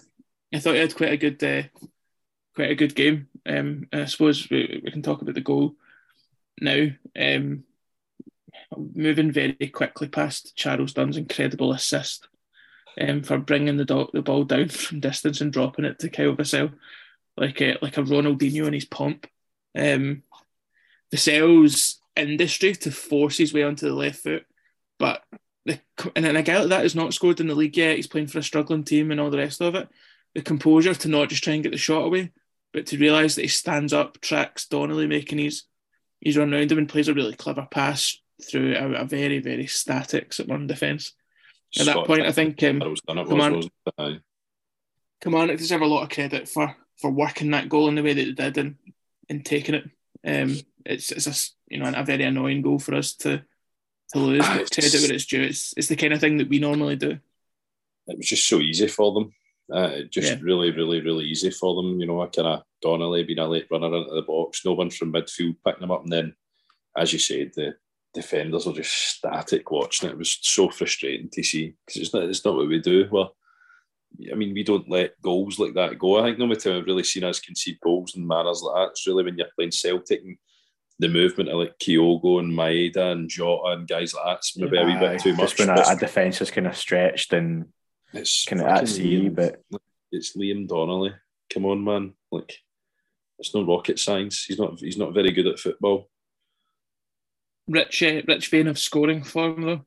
[0.54, 1.64] I thought he had quite a good uh,
[2.56, 3.28] quite a good game.
[3.46, 5.76] Um, I suppose we, we can talk about the goal
[6.60, 6.88] now.
[7.18, 7.66] Um,
[8.76, 12.28] moving very quickly past Charles Dunne's incredible assist
[13.00, 16.36] um, for bringing the, do- the ball down from distance and dropping it to Kyle
[16.36, 16.74] Vassell
[17.38, 19.28] like a, like a Ronaldinho in his pomp.
[19.78, 20.24] Um,
[21.12, 24.46] Vassell's industry to force his way onto the left foot,
[25.00, 25.24] but
[25.66, 25.80] the,
[26.16, 27.96] and then a guy like that has not scored in the league yet.
[27.96, 29.90] He's playing for a struggling team and all the rest of it.
[30.34, 32.32] The composure to not just try and get the shot away,
[32.74, 35.64] but to realise that he stands up, tracks Donnelly making his
[36.22, 39.68] his run round him and plays a really clever pass through a, a very very
[39.68, 41.14] static run defence.
[41.78, 43.56] At that point, I think um, Charles Dunne come on.
[43.56, 43.72] it?
[43.98, 44.20] Aye.
[45.22, 48.38] Kilmarnock deserve a lot of credit for for working that goal in the way that
[48.38, 48.76] they did and,
[49.30, 49.84] and taking it.
[50.26, 53.42] Um, it's it's a you know a very annoying goal for us to
[54.14, 55.42] to lose, Ah, but credit where it's due.
[55.42, 57.18] It's, it's the kind of thing that we normally do.
[58.08, 59.34] it was just so easy for them.
[59.74, 60.38] Uh, just Yeah.
[60.44, 62.00] really, really, really easy for them.
[62.00, 64.92] You know, I kind of Donnelly being a late runner into the box, no one
[64.92, 66.36] from midfield picking them up, and then,
[66.96, 67.76] as you said, the
[68.14, 70.12] defenders are just static watching it.
[70.14, 73.08] It was so frustrating to see because it's not, it's not what we do.
[73.12, 73.36] Well,
[74.32, 76.20] I mean, we don't let goals like that go.
[76.20, 78.92] I think the only time I've really seen us concede goals in manners like that,
[78.92, 80.38] it's really when you're playing Celtic and
[81.00, 84.86] the movement of like Kyogo and Maeda and Jota and guys like that's maybe a
[84.86, 85.56] wee bit too much.
[85.56, 87.66] Just when a, but a defence is kind of stretched and
[88.14, 89.62] it's kind of at sea, but
[90.12, 91.14] it's Liam Donnelly.
[91.54, 92.14] Come on, man!
[92.32, 92.58] Like
[93.40, 94.46] it's no rocket science.
[94.46, 94.80] He's not.
[94.80, 96.10] He's not very good at football.
[97.68, 99.86] Rich uh, rich vein of scoring form though.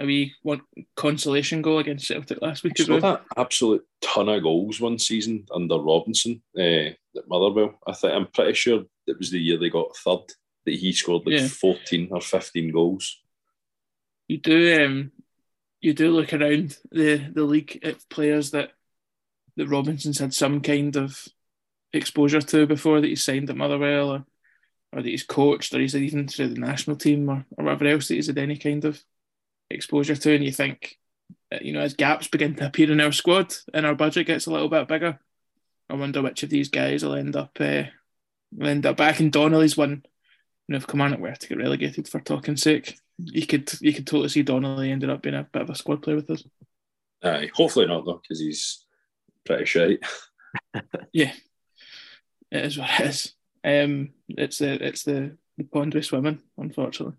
[0.00, 0.60] A wee one
[0.94, 5.78] consolation goal against Celtic last week scored that absolute ton of goals one season under
[5.78, 7.78] Robinson uh, at Motherwell.
[7.86, 10.20] I think I'm pretty sure it was the year they got third
[10.66, 11.48] that he scored like Yeah.
[11.48, 13.18] 14 or 15 goals.
[14.28, 15.12] You do um
[15.80, 18.72] you do look around the the league at players that
[19.56, 21.26] that Robinson's had some kind of
[21.92, 24.24] exposure to before that he signed at Motherwell or
[24.92, 28.08] or that he's coached or he's even through the national team or, or whatever else
[28.08, 29.02] that he's had any kind of
[29.70, 30.98] exposure to and you think
[31.60, 34.50] you know as gaps begin to appear in our squad and our budget gets a
[34.50, 35.18] little bit bigger
[35.90, 37.84] I wonder which of these guys will end up uh,
[38.52, 40.02] will end up back in Donnelly's one
[40.66, 44.06] you know if Kilmarnock were to get relegated for talking sake you could you could
[44.06, 46.44] totally see Donnelly ended up being a bit of a squad player with us.
[47.22, 48.84] Aye, hopefully not though, because he's
[49.44, 50.00] pretty shite.
[51.12, 51.32] Yeah,
[52.50, 53.34] it is what it is.
[53.64, 57.16] Um, it's the it's the the pond we swim in, unfortunately.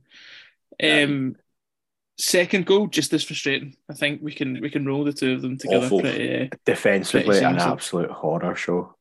[0.81, 1.35] Um,
[2.19, 3.75] second goal just as frustrating.
[3.89, 5.85] I think we can we can roll the two of them together.
[5.85, 6.01] Awful.
[6.01, 8.95] Pretty, uh, defensively Pretty an absolute horror show.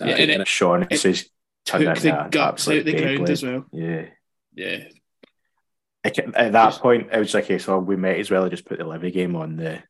[0.00, 1.28] Yeah, and it- Sean it says
[1.64, 3.66] took the guts out the ground as well.
[3.72, 4.06] Yeah.
[4.52, 4.84] Yeah,
[6.02, 8.84] At that point, it was like, okay, so we might as well just put the
[8.84, 9.82] Levy game on the,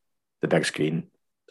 [0.42, 1.06] the big screen.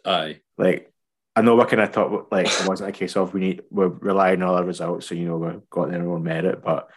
[0.06, 0.94] Aye, Like,
[1.36, 3.88] I know we're kind of thought like it wasn't a case of we need we're
[3.88, 6.62] relying on our results, so you know we've got their own merit.
[6.62, 6.90] But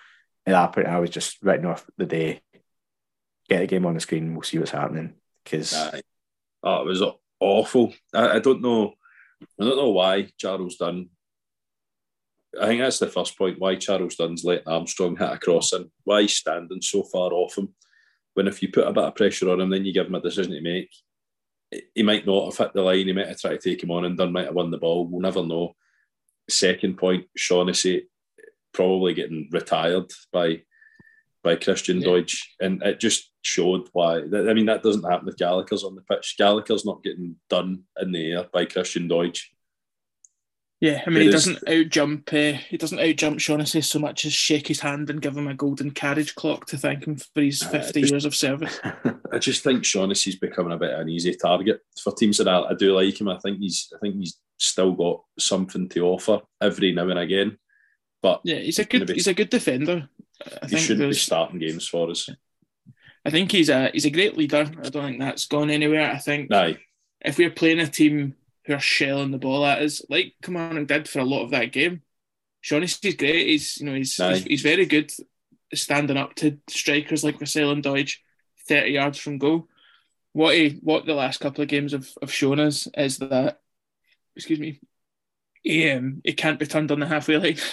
[0.46, 2.40] at that point, I was just writing off the day.
[3.52, 4.32] Get the game on the screen.
[4.32, 5.12] We'll see what's happening.
[5.44, 5.74] Because.
[6.62, 7.02] Oh, it was
[7.38, 7.92] awful.
[8.14, 8.94] I, I don't know.
[9.60, 11.10] I don't know why Charles Dunne.
[12.58, 13.58] I think that's the first point.
[13.58, 15.90] Why Charles Dunne's letting Armstrong hit across crossing.
[16.04, 17.74] Why he's standing so far off him.
[18.32, 20.20] When if you put a bit of pressure on him, then you give him a
[20.22, 20.90] decision to make.
[21.94, 23.06] He might not have hit the line.
[23.06, 25.06] He might have tried to take him on, and Dunne might have won the ball.
[25.06, 25.76] We'll never know.
[26.48, 28.08] Second point, Shaughnessy
[28.72, 30.62] probably getting retired by
[31.42, 32.06] by Christian Yeah.
[32.08, 34.18] Doidge, and it just showed why.
[34.18, 36.36] I mean, that doesn't happen if Gallagher's on the pitch.
[36.38, 39.40] Gallagher's not getting done in the air by Christian Doidge.
[40.80, 42.32] Yeah, I mean, he It is- doesn't out jump.
[42.32, 45.54] Uh, he doesn't outjump Shaughnessy so much as shake his hand and give him a
[45.54, 48.80] golden carriage clock to thank him for his Uh, fifty just- years of service.
[49.32, 52.62] I just think Shaughnessy's becoming a bit of an easy target for teams that I,
[52.70, 53.28] I do like him.
[53.28, 57.58] I think he's I think he's still got something to offer every now and again,
[58.22, 59.06] but Yeah, he's a good.
[59.06, 60.08] be- He's a good defender.
[60.62, 62.28] I he shouldn't be starting games for us.
[63.24, 64.68] I think he's a he's a great leader.
[64.82, 66.10] I don't think that's gone anywhere.
[66.10, 66.78] I think Aye,
[67.20, 71.08] if we're playing a team who are shelling the ball at us, like Kilmarnock did
[71.08, 72.02] for a lot of that game,
[72.60, 73.46] Shaughnessy's great.
[73.48, 75.12] He's you know he's he's, he's very good
[75.74, 78.16] standing up to strikers like Vassell and Doidge,
[78.68, 79.68] thirty yards from goal.
[80.32, 83.60] What he what the last couple of games have, have shown us is that,
[84.34, 84.80] excuse me,
[85.62, 87.56] he um, he can't be turned on the halfway line.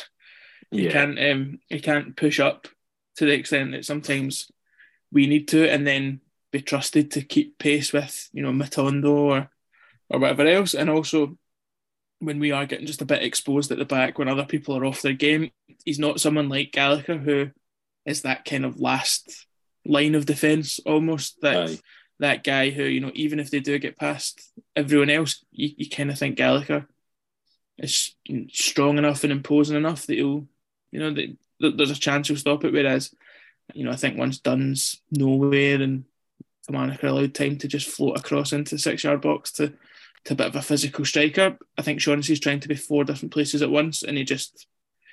[0.71, 0.91] He Yeah.
[0.91, 2.67] can't um he can't push up
[3.15, 4.51] to the extent that sometimes
[5.12, 9.49] we need to, and then be trusted to keep pace with you know Matondo or
[10.10, 10.73] or whatever else.
[10.73, 11.38] And also
[12.19, 14.86] when we are getting just a bit exposed at the back when other people are
[14.86, 15.51] off their game,
[15.86, 17.51] he's not someone like Gallagher who
[18.05, 19.45] is that kind of last
[19.86, 21.77] line of defence almost that aye.
[22.19, 25.89] that guy who, you know, even if they do get past everyone else, you, you
[25.89, 26.88] kind of think Gallagher
[27.77, 28.13] is
[28.51, 30.45] strong enough and imposing enough that he'll,
[30.91, 32.73] you know, that there's a chance he'll stop it.
[32.73, 33.13] Whereas,
[33.73, 36.06] you know, I think once Dunne's nowhere and
[36.67, 39.73] Kilmarnock are allowed time to just float across into the six yard box to,
[40.25, 43.34] to a bit of a physical striker, I think Shaughnessy's trying to be four different
[43.34, 44.67] places at once and he just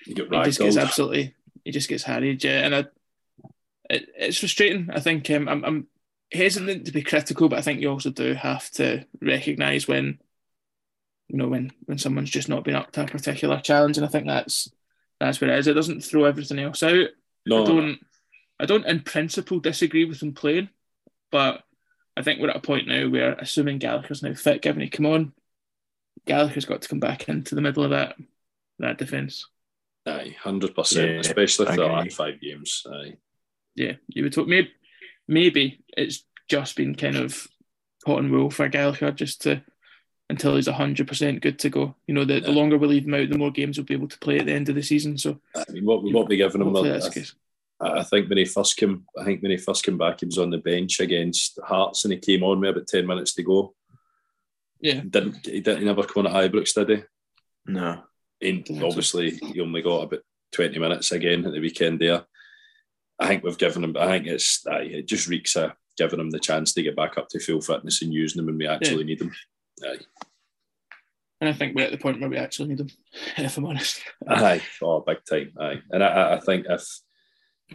[0.07, 1.35] he just gets absolutely
[1.65, 2.85] he just gets harried yeah and I,
[3.91, 5.87] it, it's frustrating I think um, I'm, I'm
[6.33, 10.19] hesitant to be critical but I think you also do have to recognise when
[11.29, 14.09] you know when when someone's just not been up to a particular challenge and I
[14.09, 14.71] think that's
[15.20, 17.09] that's where it is it doesn't throw everything else out
[17.46, 17.98] No, I don't
[18.61, 20.68] I don't in principle disagree with him playing
[21.31, 21.62] but
[22.16, 25.07] I think we're at a point now where assuming Gallagher's now fit given he come
[25.07, 25.33] on
[26.26, 28.16] Gallagher's got to come back into the middle of that
[28.79, 29.46] that defence
[30.07, 31.96] aye, hundred percent, especially I for the agree.
[31.96, 32.87] last five games.
[32.90, 33.16] Aye,
[33.74, 34.70] yeah, you would hope maybe
[35.29, 37.46] maybe it's just been kind of
[38.07, 39.62] hot and wool for Gallagher just to
[40.29, 41.95] until he's hundred percent good to go.
[42.07, 44.09] You know, the, the longer we leave him out, the more games we'll be able
[44.09, 45.19] to play at the end of the season.
[45.19, 46.69] So I mean, what what we giving him?
[46.69, 47.35] hopefully I, that's the case.
[47.79, 50.39] I think when he first came, I think when he first came back, he was
[50.39, 53.75] on the bench against Hearts, and he came on with about ten minutes to go.
[54.81, 55.61] Yeah, Didn't he?
[55.61, 57.05] Didn't he never come on at Ibrox, did he?
[57.67, 58.03] No.
[58.41, 58.87] And Don't think so.
[58.87, 60.21] obviously, he only got about
[60.53, 62.25] 20 minutes again at the weekend there.
[63.19, 66.31] I think we've given him, I think it's, uh, it just reeks of giving him
[66.31, 69.05] the chance to get back up to full fitness and using him when we actually
[69.05, 69.33] need him.
[69.85, 69.99] Aye.
[71.41, 72.91] and I think we're at the point where we actually need him.
[73.37, 75.53] If I'm honest, Aye, oh, big time.
[75.61, 75.83] Aye.
[75.91, 77.01] And I- I, I think if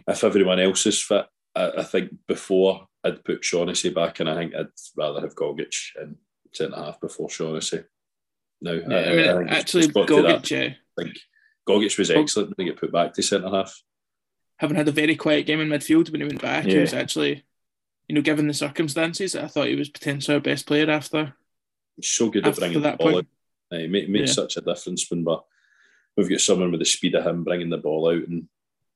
[0.08, 4.34] if everyone else is fit, I, I think before I'd put Shaughnessy back, and I
[4.34, 6.16] think I'd rather have Gogic in
[6.52, 7.82] centre half before Shaughnessy.
[8.62, 9.92] No, Yeah, I mean, think actually, it's.
[9.92, 11.18] Gogic, yeah, I think
[11.68, 13.82] Gogic was excellent when he got put back to centre half.
[14.56, 17.44] having had a very quiet game in midfield when he went back, he was actually,
[18.08, 21.34] you know, given the circumstances, I thought he was potentially our best player after
[21.96, 23.28] He's so good at after bringing the that ball point.
[23.72, 23.78] out.
[23.78, 24.34] Aye, It makes Yeah.
[24.34, 25.38] such a difference when we're,
[26.16, 28.48] we've got someone with the speed of him bringing the ball out, and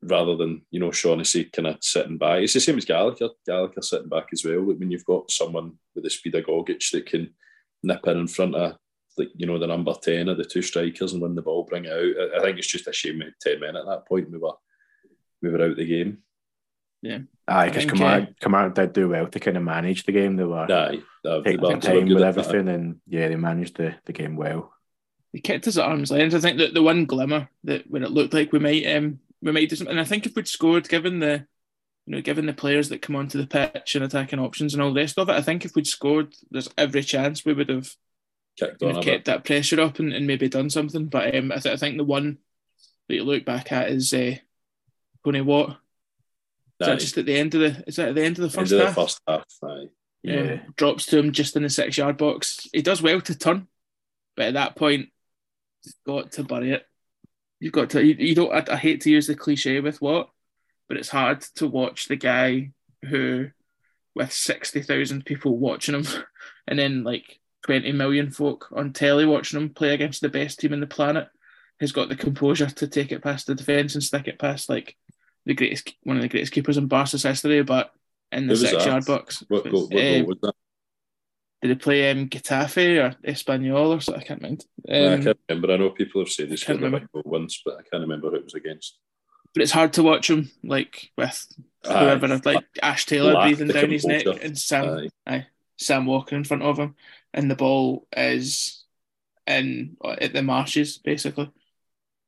[0.02, 2.42] rather than you know Shaughnessy kind of sitting back.
[2.42, 3.30] It's the same as Gallagher.
[3.46, 4.60] Gallagher sitting back as well.
[4.62, 7.34] Like when you've got someone with the speed of Gogic that can
[7.82, 8.76] nip in in front of
[9.18, 11.86] like you know the number ten of the two strikers and win the ball, bring
[11.86, 12.32] it out.
[12.34, 14.52] I, I think it's just a shame at ten men at that point we were
[15.42, 16.18] we were out the game.
[17.04, 20.12] Aye, I because think, Kamara, uh, Kamara did do well to kind of manage the
[20.12, 20.34] game.
[20.36, 21.00] They were Aye,
[21.42, 22.38] they're- their time with at that.
[22.38, 24.72] everything, and yeah, they managed the, the game well.
[25.32, 26.34] he kept us at arm's length.
[26.34, 29.52] I think that the one glimmer that when it looked like we might um we
[29.52, 31.46] might do something, and I think if we'd scored, given the
[32.06, 34.92] you know given the players that come onto the pitch and attacking options and all
[34.94, 37.90] the rest of it, I think if we'd scored, there's every chance we would have
[38.58, 39.12] Kicked you on know, a bit.
[39.12, 41.06] kept that pressure up and, and maybe done something.
[41.06, 42.38] But um, I, th- I think the one
[43.08, 44.36] that you look back at is uh,
[45.24, 45.76] Tony Watt.
[46.80, 47.84] Is that just at the end of the?
[47.86, 48.94] Is that at the end of the first End of half?
[48.96, 49.44] the first half.
[49.64, 49.86] Aye.
[50.26, 50.58] Yeah.
[50.76, 52.68] Drops to him just in the six yard box.
[52.72, 53.68] He does well to turn,
[54.36, 55.10] but at that point,
[55.84, 56.86] you've got to bury it.
[57.60, 58.04] You've got to.
[58.04, 58.52] You, you don't.
[58.52, 60.28] I, I hate to use the cliche with what,
[60.88, 62.72] but it's hard to watch the guy
[63.04, 63.50] who,
[64.16, 66.06] with sixty thousand people watching him,
[66.66, 70.72] and then like twenty million folk on telly watching him play against the best team
[70.72, 71.28] in the planet,
[71.78, 74.96] has got the composure to take it past the defense and stick it past like
[75.44, 77.92] the greatest, one of the greatest keepers in Barca's history, but
[78.32, 79.44] in the Who six yard box.
[79.48, 80.54] What, It goal, was, what uh, goal was that?
[81.62, 84.22] did he play um, Getafe or Espanyol or something?
[84.22, 84.64] I can't mind.
[84.88, 85.72] I Um, can't remember.
[85.72, 87.08] I know people have said he's can't a remember.
[87.12, 88.98] goal once, but I can't remember who it was against.
[89.54, 91.46] but it's hard to watch him like with
[91.84, 95.34] whoever, like Ash Taylor breathing down his neck and Sam, Aye.
[95.34, 95.46] aye,
[95.78, 96.94] Sam Walker in front of him,
[97.32, 98.84] and the ball is
[99.46, 101.50] in at the marshes basically.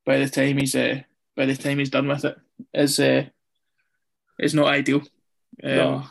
[0.07, 1.03] By the time he's uh,
[1.37, 2.37] by the time he's done with it,
[2.73, 3.25] is uh,
[4.41, 5.03] is not ideal.
[5.63, 6.05] Um, No.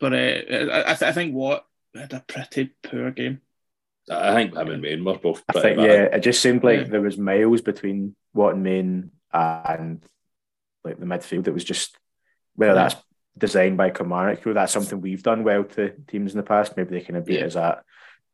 [0.00, 3.40] But uh, I, I, th- I think Watt had a pretty poor game.
[4.10, 5.84] I think him and Main were both I pretty think bad.
[5.86, 6.84] yeah, it just seemed like Yeah.
[6.88, 10.04] there was miles between Watt and Main and
[10.84, 11.46] like the midfield.
[11.46, 11.96] It was just
[12.56, 12.88] whether Yeah.
[12.88, 12.96] that's
[13.38, 16.76] designed by Kilmarnock or that's something we've done well to teams in the past.
[16.76, 17.46] Maybe they kind of beat Yeah.
[17.46, 17.84] us at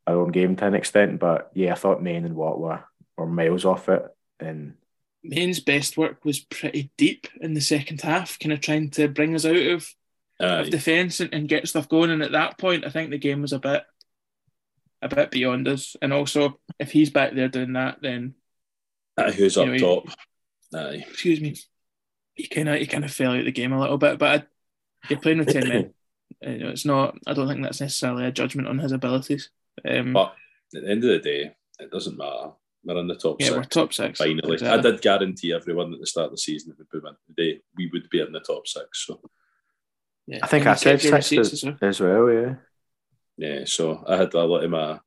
[0.07, 1.21] our own game to an extent.
[1.21, 2.83] But yeah, I thought Main and Watt were
[3.19, 4.03] were miles off it.
[4.41, 4.75] And
[5.23, 9.35] Main's best work was pretty deep in the second half, kind of trying to bring
[9.35, 9.93] us out of,
[10.41, 12.11] of defence and, and get stuff going.
[12.11, 13.85] And at that point, I think the game was a bit
[15.03, 15.97] a bit beyond us.
[16.03, 18.35] And also, if he's back there doing that, then
[19.17, 20.09] Aye, who's up know, top?
[20.75, 21.05] Aye.
[21.09, 21.57] excuse me,
[22.35, 24.19] he kind of he kind of fell out the game a little bit.
[24.19, 24.47] But I,
[25.09, 25.85] you're playing with ten men.
[25.85, 25.89] Uh,
[26.41, 27.19] You know, it's not.
[27.27, 29.51] I don't think that's necessarily a judgment on his abilities.
[29.89, 30.35] Um, But
[30.77, 32.53] at the end of the day, it doesn't matter.
[32.85, 33.75] We're in the top yeah, we're six.
[33.75, 34.19] top six.
[34.19, 34.79] Finally, Exactly.
[34.79, 38.09] I did guarantee everyone at the start of the season that we today we would
[38.11, 39.07] be in the top six.
[39.07, 39.21] So
[40.31, 40.41] Yeah.
[40.43, 42.31] I think And I you said kept six as, as well.
[42.31, 42.55] Yeah,
[43.39, 45.01] yeah, so I had a lot of my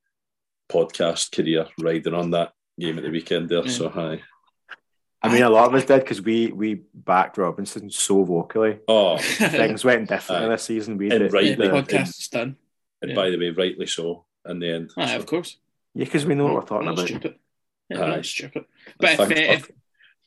[0.69, 3.63] podcast career riding on that game at the weekend there.
[3.63, 3.71] Yeah.
[3.71, 4.21] So hi.
[5.21, 8.79] I mean, a lot of us did because we we backed Robinson so vocally.
[8.87, 10.49] Oh, Things went differently Aye.
[10.49, 10.97] this season.
[10.97, 11.73] We And did, right Yeah, the there.
[11.83, 12.55] podcast is done.
[13.03, 13.15] and Yeah.
[13.15, 14.25] by the way, rightly so.
[14.43, 15.57] In the end, Aye, So, of course.
[15.93, 17.07] yeah, because we know what we're talking not about.
[17.07, 17.35] stupid.
[17.91, 18.15] Yeah, Aye.
[18.15, 18.65] not stupid.
[18.97, 19.71] But if, thank uh, if,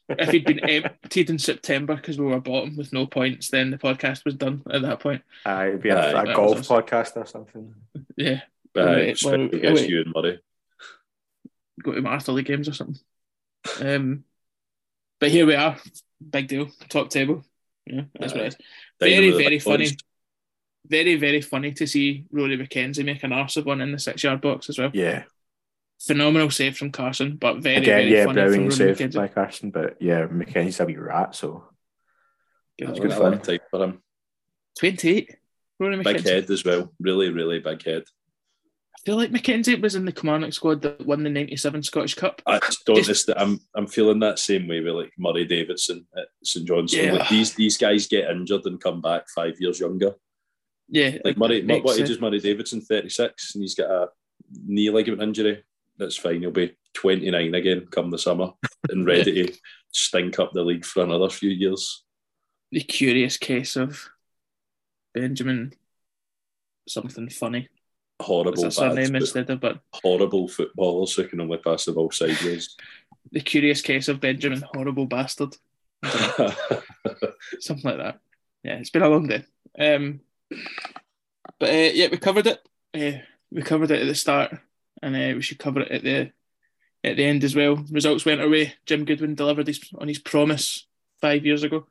[0.09, 3.79] if he'd been emptied in September because we were bottom with no points, then the
[3.79, 5.23] podcast was done at that point.
[5.47, 7.75] Aye, it'd be a, Aye, a golf was podcast or something.
[8.17, 8.41] Yeah,
[8.77, 9.91] Aye, Wait, special wait, guest wait.
[9.91, 10.41] you and Murray.
[11.83, 12.99] go to Martha games or something.
[13.81, 14.25] Um,
[15.21, 15.77] but here we are,
[16.31, 17.45] big deal, top table.
[17.87, 18.57] Yeah, that's what it is.
[19.01, 19.85] Very, very funny.
[19.85, 19.97] Boys.
[20.87, 24.23] Very, very funny to see Rory McKenzie make an arse of one in the six
[24.23, 24.91] yard box as well.
[24.93, 25.25] Yeah,
[26.07, 29.15] Phenomenal save from Carson, but very, again, very yeah, funny from brilliant Rory save McKenzie.
[29.17, 31.35] by Carson, but yeah, McKenzie's a wee rat.
[31.35, 31.65] So
[32.79, 33.19] Good That's good him.
[33.19, 33.31] fun.
[33.33, 34.03] long time for him.
[34.79, 35.37] 28.
[35.79, 36.93] Rory Big head as well.
[37.01, 38.03] Really, really big head.
[38.97, 42.41] I feel like McKenzie was in the Kilmarnock squad that won the 97 Scottish Cup.
[42.47, 46.07] I just don't Just- just, I'm I'm feeling that same way with like Murray Davidson
[46.17, 47.05] at St Johnstone.
[47.05, 47.13] Yeah.
[47.15, 50.15] Like these these guys get injured and come back five years younger.
[50.89, 51.19] Yeah.
[51.25, 52.81] Like Murray, it what age is Murray Davidson?
[52.81, 54.09] Thirty six, and he's got a
[54.65, 55.65] knee ligament injury.
[55.99, 56.41] That's fine.
[56.41, 58.53] He'll be twenty nine again come the summer
[58.89, 59.53] and ready to
[59.93, 62.03] stink up the league for another few years.
[62.73, 64.09] the curious case of
[65.15, 65.73] Benjamin
[66.89, 67.69] something funny.
[68.21, 71.93] Horrible, What's that bad, foot- instead of, but horrible footballers who can only pass the
[71.93, 72.77] ball sideways.
[73.33, 75.57] the curious case of Benjamin Horrible Bastard.
[77.61, 78.19] Something like that.
[78.63, 79.45] Yeah, it's been a long day.
[79.79, 80.21] Um,
[81.59, 82.61] but uh, yeah, we covered it.
[82.95, 84.57] Uh, we covered it at the start,
[85.03, 86.33] and uh, we should cover it at the
[87.03, 87.85] at the end as well.
[87.91, 88.75] Results went away.
[88.87, 90.87] Jim Goodwin delivered his, on his promise
[91.21, 91.87] five years ago,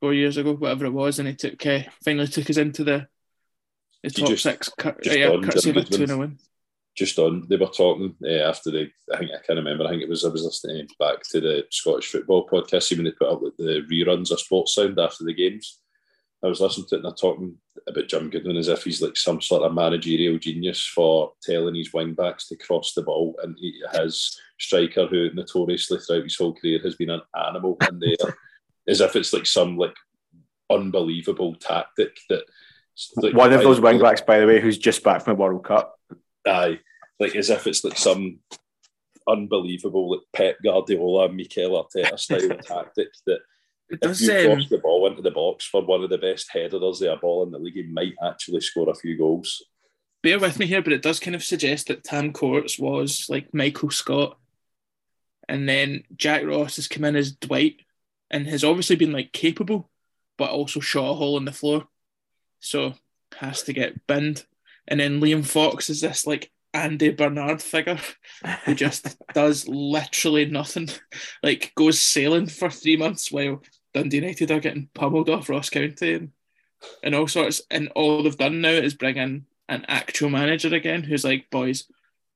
[0.00, 3.08] four years ago, whatever it was, and he took uh, finally took us into the
[4.02, 4.68] the top just- six.
[4.78, 6.06] Cur- just yeah, on courtesy of a two.
[6.06, 6.38] 0 win.
[6.94, 8.90] just on, they were talking uh, after the.
[9.12, 9.84] I think I can't remember.
[9.84, 12.94] I think it was I was listening back to the Scottish football podcast.
[12.96, 15.80] When they put up like, the reruns of Sports Sound after the games.
[16.44, 17.56] I was listening to it and they're talking
[17.88, 21.92] about Jim Goodwin as if he's like some sort of managerial genius for telling his
[21.92, 26.54] wing backs to cross the ball, and he, his striker, who notoriously throughout his whole
[26.54, 28.36] career has been an animal in there,
[28.88, 29.94] as if it's like some like
[30.70, 32.44] unbelievable tactic that.
[33.16, 35.64] like, one of those wing backs, by the way, who's just back from the World
[35.64, 35.98] Cup.
[36.46, 36.78] Aye,
[37.20, 38.38] like as if it's like some
[39.26, 43.40] unbelievable like Pep Guardiola, Mikel Arteta style tactic that
[44.02, 47.02] if you um, cross the ball into the box for one of the best headers
[47.02, 49.64] of a ball in the league, he might actually score a few goals.
[50.22, 53.52] bear with me here, but it does kind of suggest that Tam Courts was like
[53.54, 54.38] Michael Scott,
[55.48, 57.80] and then Jack Ross has come in as Dwight,
[58.30, 59.90] and has obviously been like capable,
[60.38, 61.86] but also shot a hole in the floor,
[62.60, 62.94] so
[63.36, 64.44] has to get binned.
[64.86, 67.98] And then Liam Fox is this like Andy Bernard figure
[68.64, 70.88] who just does literally nothing,
[71.42, 73.62] like goes sailing for three months while
[73.94, 76.32] Dundee United are getting pummeled off Ross County and,
[77.02, 77.62] and all sorts.
[77.70, 81.84] And all they've done now is bring in an actual manager again who's like, boys,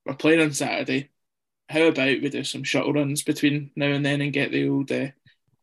[0.05, 1.09] we're playing on Saturday.
[1.67, 4.91] How about we do some shuttle runs between now and then and get the old
[4.91, 5.09] uh,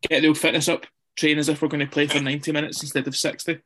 [0.02, 0.86] get the old fitness up,
[1.16, 3.58] train as if we're going to play for ninety minutes instead of sixty,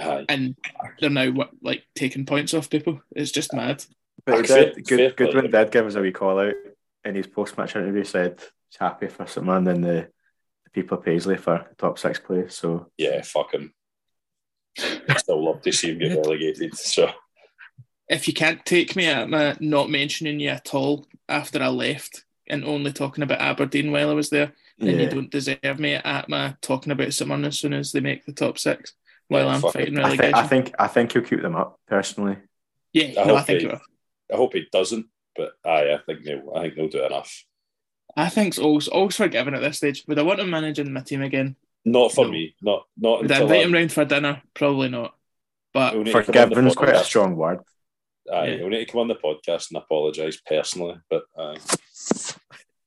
[0.00, 0.24] Aye.
[0.30, 0.56] and
[0.98, 3.02] they're now what, like taking points off people.
[3.14, 3.84] It's just mad.
[4.24, 5.26] But did, fair good, play.
[5.26, 6.54] Goodwin did give us a wee call out
[7.04, 8.04] in his post match interview.
[8.04, 8.38] Said
[8.70, 10.08] he's happy for St Man in the
[10.72, 12.54] people Paisley for top six place.
[12.56, 13.72] So Yeah, fuck him.
[15.18, 16.74] Still love to see him get relegated.
[16.76, 17.10] So
[18.08, 22.24] if you can't take me at my not mentioning you at all after I left
[22.48, 26.28] and only talking about Aberdeen while I was there, then you don't deserve me at
[26.28, 28.94] my talking about someone as soon as they make the top six
[29.28, 30.00] while Yeah, I'm fuck fighting it.
[30.00, 30.32] I, relegation.
[30.32, 32.36] think I think I think he'll keep them up personally.
[32.92, 33.80] yeah, I no, I hope think he- you will.
[34.32, 35.06] I hope he doesn't.
[35.36, 37.44] But aye, I think they'll, I think they'll do enough.
[38.16, 40.04] I think all's, all's forgiven at this stage.
[40.06, 41.56] Would I want him managing my team again?
[41.84, 42.30] Not for No.
[42.32, 42.54] me.
[42.62, 44.42] Not not Would I until invite I- him round for dinner?
[44.54, 45.14] Probably not.
[45.72, 47.60] But We'll need to come on the Forgiven's quite a strong word.
[48.32, 48.56] Aye, Yeah.
[48.60, 50.96] we'll need to come on the podcast and apologise personally.
[51.10, 51.56] But aye.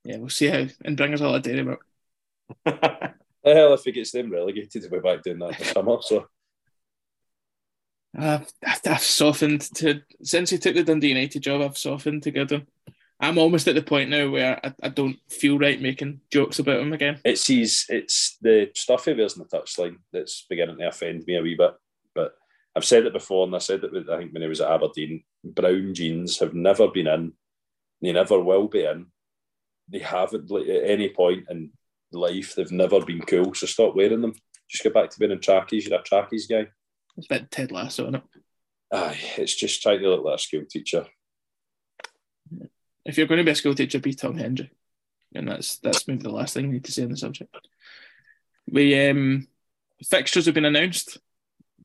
[0.04, 1.84] yeah, we'll see how and bring us all a dairy milk.
[2.66, 5.98] hell, if he gets them relegated, we'll be back doing that in the summer.
[6.02, 6.28] So
[8.18, 11.62] I've, I've, I've softened to since he took the Dundee United job.
[11.62, 12.68] I've softened to get him.
[13.20, 16.82] I'm almost at the point now where I, I don't feel right making jokes about
[16.82, 17.20] him again.
[17.24, 21.38] it's his, it's the stuff he wears in the touchline that's beginning to offend me
[21.38, 21.74] a wee bit.
[22.14, 22.34] But
[22.76, 24.10] I've said it before, and I said it.
[24.10, 27.34] I think when he was at Aberdeen, brown jeans have never been in.
[28.02, 29.08] They never will be in.
[29.88, 31.72] They haven't at any point in
[32.12, 32.56] life.
[32.56, 33.54] They've never been cool.
[33.54, 34.34] So stop wearing them.
[34.70, 35.88] Just get back to being in trackies.
[35.88, 36.68] You're a trackies guy.
[37.18, 38.24] It's a bit Ted Lasso in it.
[38.92, 41.06] Aye, it's just trying to look like a school teacher.
[43.06, 44.72] If you're going to be a school teacher, be Tom Hendry,
[45.34, 47.56] and that's that's maybe the last thing I need to say on the subject.
[48.68, 49.48] We um,
[50.04, 51.20] fixtures have been announced.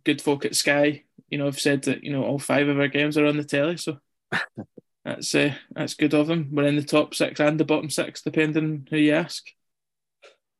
[0.04, 2.88] Good folk at Sky, you know, have said that you know all five of our
[2.88, 3.98] games are on the telly, so
[5.04, 6.48] that's uh, that's good of them.
[6.52, 9.46] We're in the top six and the bottom six, depending who you ask.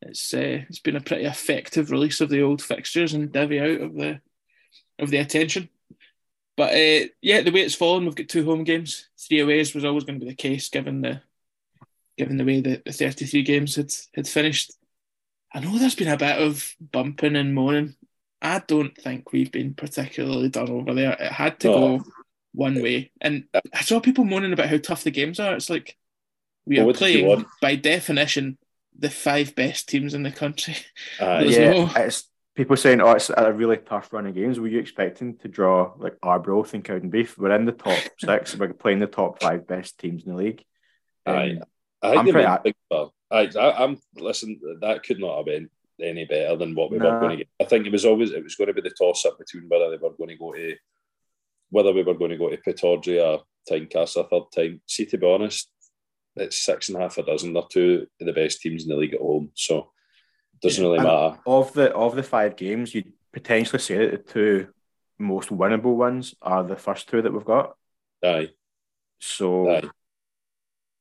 [0.02, 3.80] It's uh, it's been a pretty effective release of the old fixtures and divvy out
[3.80, 4.20] of the
[4.98, 5.68] of the attention.
[6.60, 9.08] But uh, yeah, the way it's fallen, we've got two home games.
[9.18, 11.22] Three aways was always going to be the case, given the
[12.18, 14.74] given the way that the thirty three games had had finished.
[15.54, 17.94] I know there's been a bit of bumping and moaning.
[18.42, 21.12] I don't think we've been particularly done over there.
[21.18, 22.04] It had to go
[22.52, 23.44] one way, and
[23.74, 25.54] I saw people moaning about how tough the games are.
[25.54, 25.96] It's like
[26.66, 28.58] we Well, are what did you playing by definition
[28.98, 30.76] the five best teams in the country.
[31.18, 32.28] There's yeah, no- it's
[32.60, 35.94] people saying, "Oh, it's a really tough run of games." Were you expecting to draw
[35.96, 37.38] like Arbroath and Cowdenbeath?
[37.38, 38.54] We're in the top six.
[38.54, 40.62] We're playing the top five best teams in the league.
[41.24, 41.62] Um,
[42.02, 44.60] I think I'm pretty thing, well, I, I, I'm listen.
[44.82, 45.70] That could not have been
[46.02, 47.48] any better than what we were going to get.
[47.62, 49.90] I think it was always it was going to be the toss up between whether
[49.90, 50.76] they were going to go to
[51.70, 54.82] whether we were going to go to Pittodrie or Tynecastle a third time.
[54.86, 55.70] See, to be honest,
[56.36, 57.54] it's six and a half a dozen.
[57.54, 59.92] They're two of the best teams in the league at home, so
[60.62, 61.38] doesn't really And matter.
[61.46, 64.68] of the of the five games, you'd potentially say that the two
[65.18, 67.76] most winnable ones are the first two that we've got.
[68.24, 68.50] Aye,
[69.20, 69.90] So, aye,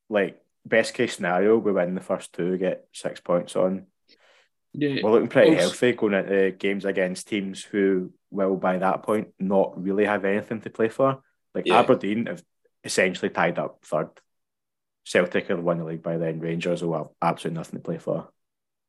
[0.09, 3.87] like best case scenario, we win the first two, get six points on.
[4.73, 9.03] Yeah, We're looking pretty Also- healthy going into games against teams who will, by that
[9.03, 11.21] point, not really have anything to play for.
[11.55, 11.79] Like Yeah.
[11.79, 12.43] Aberdeen have
[12.83, 14.09] essentially tied up third.
[15.05, 16.39] Celtic have won the league by then.
[16.39, 18.29] Rangers will have absolutely nothing to play for.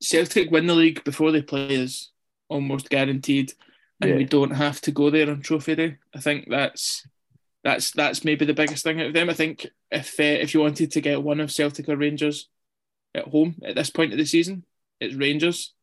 [0.01, 2.11] Celtic win the league before they play is
[2.49, 3.53] almost guaranteed,
[4.01, 4.17] and Yeah.
[4.17, 5.97] we don't have to go there on Trophy Day.
[6.15, 7.07] I think that's
[7.63, 9.29] that's that's maybe the biggest thing out of them.
[9.29, 12.49] I think if uh, if you wanted to get one of Celtic or Rangers
[13.15, 14.65] at home at this point of the season,
[15.01, 15.75] it's Rangers,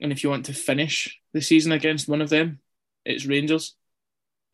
[0.00, 2.60] and if you want to finish the season against one of them,
[3.04, 3.74] it's Rangers.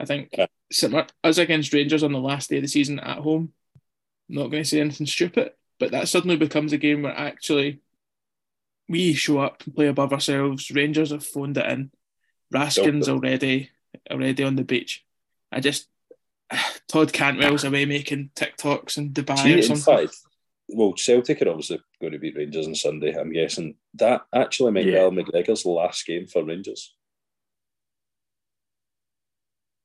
[0.00, 0.46] I think Yeah.
[0.72, 3.52] similar us against Rangers on the last day of the season at home.
[4.28, 7.80] I'm not going to say anything stupid, but that suddenly becomes a game where actually
[8.89, 10.70] we show up and play above ourselves.
[10.70, 11.91] Rangers have phoned it in.
[12.53, 13.70] Raskin's already
[14.11, 15.05] already on the beach.
[15.51, 15.89] I just
[16.89, 20.09] Todd Cantwell's away making TikToks in Dubai See, or in something.
[20.09, 20.16] fact,
[20.68, 23.14] well, Celtic are obviously going to beat Rangers on Sunday.
[23.18, 25.01] I'm guessing that actually might be Yeah.
[25.05, 26.95] Al McGregor's last game for Rangers.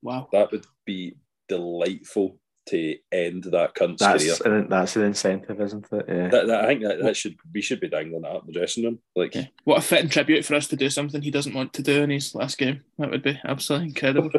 [0.02, 0.28] wow.
[0.32, 4.58] That would be delightful to end that cunt's That's career.
[4.60, 6.06] an, that's an incentive, isn't it?
[6.08, 6.28] Yeah.
[6.30, 8.84] That, that- I think that, that should we should be dangling that up the dressing
[8.84, 9.00] room.
[9.16, 9.46] Like, Yeah.
[9.64, 12.10] What a fitting tribute for us to do something he doesn't want to do in
[12.12, 12.84] his last game.
[12.98, 14.30] That would be absolutely incredible.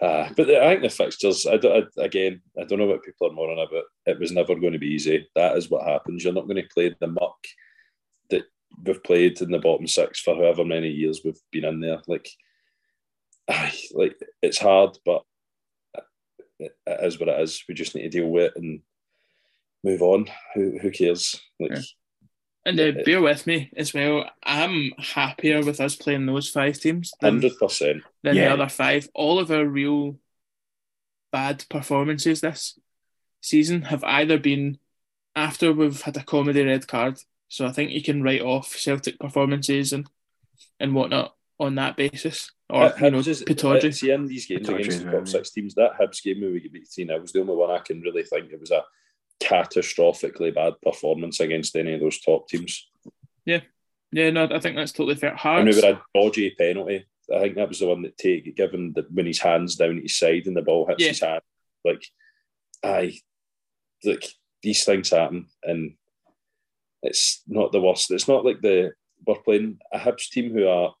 [0.00, 1.46] uh, but the, I think the fixtures.
[1.46, 3.84] I, don't, I, again, I don't know what people are more on about.
[4.06, 5.28] It was never going to be easy.
[5.36, 6.24] That is what happens.
[6.24, 7.36] You're not going to play the muck
[8.30, 8.42] that
[8.84, 11.98] we've played in the bottom six for however many years we've been in there.
[12.08, 12.30] Like, aye,
[13.92, 15.22] like it's hard, but
[16.58, 17.64] it, it is what it is.
[17.68, 18.80] We just need to deal with it and
[19.84, 20.26] move on.
[20.54, 21.40] Who who cares?
[21.58, 21.80] Like, Yeah.
[22.66, 24.28] And uh, bear with me as well.
[24.44, 28.02] I'm happier with us playing those five teams than, hundred percent.
[28.22, 28.48] than Yeah.
[28.48, 29.08] the other five.
[29.14, 30.18] All of our real
[31.32, 32.78] bad performances this
[33.40, 34.78] season have either been
[35.34, 37.18] after we've had a comedy red card.
[37.48, 40.06] So I think you can write off Celtic performances and
[40.78, 42.52] and whatnot on that basis.
[42.70, 43.84] Or Hibs you know, is- Pittodrie.
[43.88, 46.50] Uh, See, in these games Pittodrie against the top six teams, that Hibs game where
[46.50, 48.70] we get beat 3 0 was the only one I can really think it was
[48.70, 48.84] a
[49.40, 52.88] catastrophically bad performance against any of those top teams.
[53.44, 53.60] Yeah,
[54.12, 55.34] Yeah, no, I think that's totally fair.
[55.34, 57.06] I Hearts, remember a dodgy penalty.
[57.34, 60.02] I think that was the one that take given the, when his hands down at
[60.02, 61.08] his side and the ball hits Yeah.
[61.08, 61.42] his hand.
[61.84, 62.04] Like,
[62.82, 63.14] I
[64.04, 64.24] like
[64.62, 65.94] these things happen, and
[67.02, 68.10] it's not the worst.
[68.10, 68.92] It's not like the
[69.26, 70.94] we're playing a Hibs team who are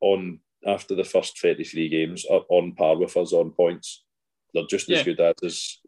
[0.00, 4.04] on after the first thirty three games are on par with us on points.
[4.54, 4.98] They're just Yeah.
[4.98, 5.80] as good as us.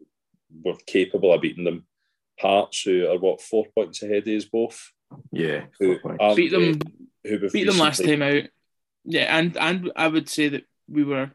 [0.63, 1.85] We're capable of beating them.
[2.39, 4.91] Hearts, who are what four points ahead of us both,
[5.31, 6.35] Yeah, who four points.
[6.35, 6.83] beat them, great,
[7.25, 8.43] who we've beat them last time out.
[9.05, 11.31] Yeah, and and I would say that we were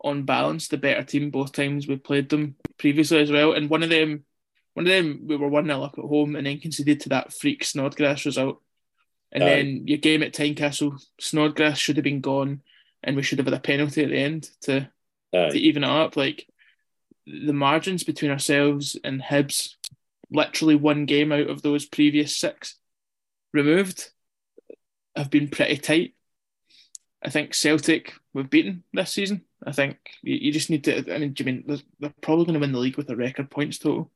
[0.00, 3.52] on balance the better team both times we played them previously as well.
[3.52, 4.24] And one of them,
[4.74, 7.32] one of them, we were one 0 up at home and then conceded to that
[7.32, 8.60] freak Snodgrass result.
[9.32, 12.60] And then your game at Tynecastle, Snodgrass should have been gone,
[13.02, 14.90] and we should have had a penalty at the end to
[15.34, 15.48] Aye.
[15.50, 16.16] to even it up.
[16.16, 16.46] Like
[17.26, 19.76] the margins between ourselves and Hibs,
[20.30, 22.76] literally one game out of those previous six
[23.54, 24.10] removed,
[25.16, 26.14] have been pretty tight.
[27.24, 29.42] I think Celtic we've beaten this season.
[29.64, 31.14] I think you, you just need to.
[31.14, 33.16] I mean, do you mean they're, they're probably going to win the league with a
[33.16, 34.10] record points total?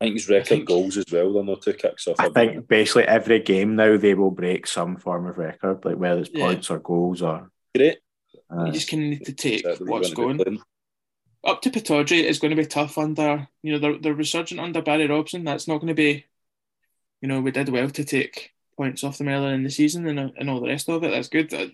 [0.00, 1.32] I think it's record think- goals as well.
[1.32, 2.16] They're not two kicks off.
[2.18, 6.20] I think basically every game now they will break some form of record, like whether
[6.20, 6.46] it's Yeah.
[6.46, 7.50] points or goals or.
[7.74, 7.98] great.
[8.50, 10.36] Uh, You just kind of need to take Exactly what's gonna going.
[10.38, 10.62] be playing.
[11.44, 14.82] up to Pittodrie is going to be tough under you know they're, they're resurgent under
[14.82, 15.44] Barry Robson.
[15.44, 16.24] That's not going to be,
[17.22, 20.32] you know, we did well to take points off them earlier in the season and
[20.36, 21.10] and all the rest of it.
[21.10, 21.50] That's good.
[21.50, 21.70] That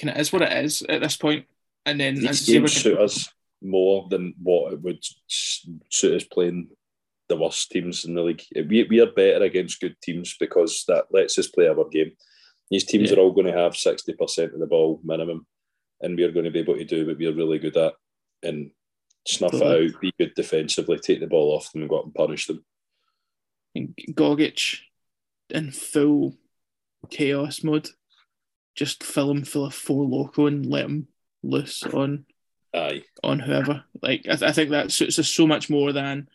[0.00, 1.46] kind of is what it is at this point.
[1.86, 3.28] And then as These games suit us
[3.62, 6.68] more than what it would suit us playing
[7.28, 8.42] the worst teams in the league.
[8.54, 12.12] We, we are better against good teams because that lets us play our game.
[12.70, 13.16] These teams Yeah.
[13.16, 15.46] are all going to have 60% of the ball minimum,
[16.00, 17.94] and we are going to be able to do what we are really good at
[18.42, 18.70] and
[19.26, 19.86] snuff Totally.
[19.86, 22.46] it out, be good defensively, take the ball off them and go up and punish
[22.46, 22.64] them.
[23.76, 24.78] Gogic
[25.50, 26.34] in full
[27.10, 27.88] chaos mode.
[28.74, 31.08] Just fill him full of Four Loko and let him
[31.42, 32.26] loose on
[32.74, 33.02] Aye.
[33.22, 33.84] on whoever.
[34.02, 36.28] Like I, th- I think that suits us so much more than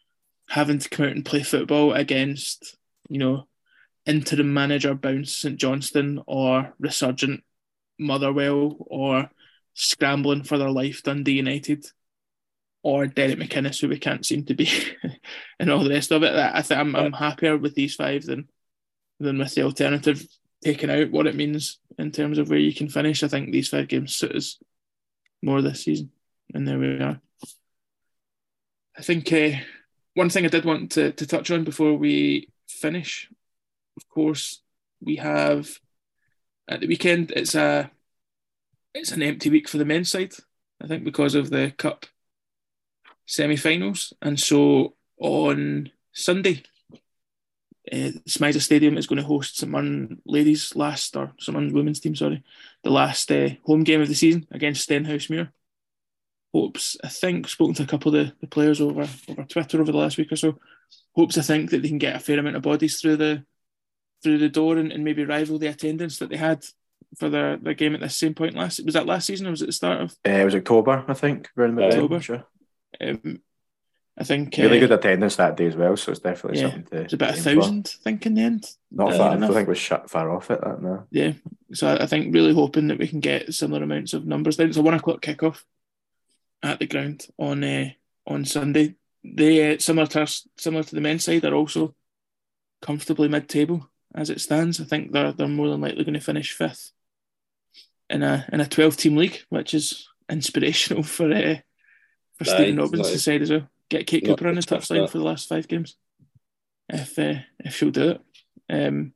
[0.49, 2.77] having to come out and play football against
[3.07, 3.47] you know
[4.05, 7.43] interim manager Bounce St Johnstone or resurgent
[7.99, 9.29] Motherwell or
[9.73, 11.85] scrambling for their life Dundee United
[12.81, 14.69] or Derek McInnes who we can't seem to be
[15.59, 16.33] and all the rest of it.
[16.33, 18.49] I think I'm, I'm happier with these five than
[19.19, 20.25] than with the alternative
[20.63, 23.23] taking out what it means in terms of where you can finish.
[23.23, 24.57] I think these five games suit us
[25.41, 26.11] more this season.
[26.53, 27.21] And there we are.
[28.97, 29.51] I think uh,
[30.19, 33.29] one thing I did want to, to touch on before we finish,
[33.95, 34.61] of course,
[34.99, 35.79] we have
[36.67, 37.31] at the weekend.
[37.31, 37.89] It's a
[38.93, 40.33] it's an empty week for the men's side.
[40.83, 42.05] I think because of the cup
[43.27, 46.63] semi-finals, and so on Sunday,
[47.89, 52.43] uh, Stadium is going to host St ladies' last or St women's team, sorry,
[52.83, 55.51] the last uh, home game of the season against Stenhousemuir
[56.53, 59.91] hopes I think spoken to a couple of the, the players over over Twitter over
[59.91, 60.57] the last week or so.
[61.15, 63.43] Hopes I think that they can get a fair amount of bodies through the
[64.23, 66.65] through the door and, and maybe rival the attendance that they had
[67.17, 69.61] for their, their game at this same point last was that last season or was
[69.61, 71.49] it the start of uh, it was October, I think.
[71.57, 72.19] Around then, October.
[72.19, 72.43] Sure.
[73.01, 73.41] um,
[74.17, 76.83] I think Really uh, good attendance that day as well, so it's definitely Yeah, something
[76.91, 77.01] to.
[77.03, 77.49] it's about a aim for.
[77.61, 78.65] thousand I think in the end.
[78.91, 79.35] Not Uh, far.
[79.35, 79.47] Enough.
[79.47, 81.33] don't think was shut far off at That now Yeah.
[81.73, 84.57] So I I think really hoping that we can get similar amounts of numbers.
[84.57, 85.61] Then it's a one o'clock kickoff
[86.63, 87.89] at the ground on uh,
[88.27, 88.95] on Sunday.
[89.23, 91.95] They uh, similar to us, similar to the men's side are also
[92.81, 94.79] comfortably mid table as it stands.
[94.79, 96.91] I think they're they're more than likely going to finish fifth
[98.09, 101.55] in a in a twelve team league, which is inspirational for uh,
[102.37, 103.23] for Aye, Stephen Robbins' nice.
[103.23, 103.67] side as well.
[103.89, 105.95] Get Kate Cooper on the expect touchline for the last five games,
[106.87, 108.21] if uh, if she'll do it.
[108.69, 109.13] Um,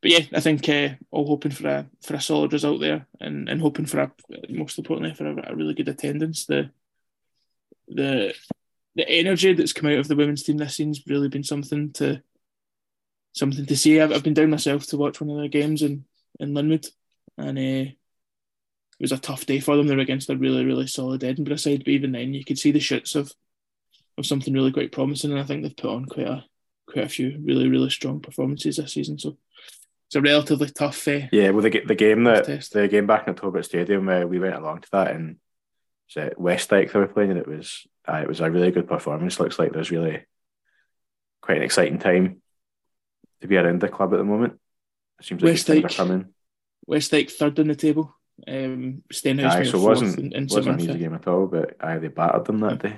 [0.00, 3.48] but yeah, I think uh, all hoping for a for a solid result there, and,
[3.48, 4.12] and hoping for a
[4.48, 6.46] most importantly for a, a really good attendance.
[6.46, 6.70] The
[7.88, 8.34] the
[8.94, 12.22] the energy that's come out of the women's team this season's really been something to
[13.32, 14.00] something to see.
[14.00, 16.04] I've, I've been down myself to watch one of their games in
[16.38, 16.86] in Linwood,
[17.36, 17.96] and uh, it
[19.00, 19.88] was a tough day for them.
[19.88, 22.70] They were against a really really solid Edinburgh side, but even then you could see
[22.70, 23.32] the shoots of
[24.16, 26.44] of something really quite promising, and I think they've put on quite a
[26.86, 29.18] quite a few really really strong performances this season.
[29.18, 29.38] So
[30.08, 31.06] it's a relatively tough.
[31.06, 32.72] Uh, Yeah, well, the, the game that Test.
[32.72, 35.36] the game back in October Stadium, uh, we went along to that, and
[36.08, 38.70] was it West Dyke they were playing, and it was uh, it was a really
[38.70, 39.38] good performance.
[39.38, 40.24] Looks like there's really
[41.42, 42.40] quite an exciting time
[43.42, 44.58] to be around the club at the moment.
[45.20, 45.90] It seems like West Dyke.
[45.90, 46.32] coming.
[46.86, 48.16] West Dyke third in the table.
[48.46, 51.76] Um, Stenhouse Aye, so it wasn't, in, in wasn't an easy game at all, but
[51.80, 52.96] aye, they battered them that day.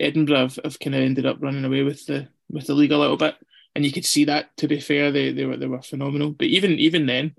[0.00, 2.98] Edinburgh have, have kind of ended up running away with the with the league a
[2.98, 3.36] little bit,
[3.74, 4.56] and you could see that.
[4.58, 6.30] To be fair, they they were they were phenomenal.
[6.30, 7.34] But even even then,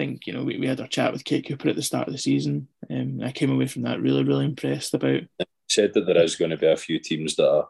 [0.00, 2.06] I think you know we, we had our chat with Kate Cooper at the start
[2.08, 5.22] of the season, um, and I came away from that really really impressed about.
[5.68, 7.68] said that there is going to be a few teams that are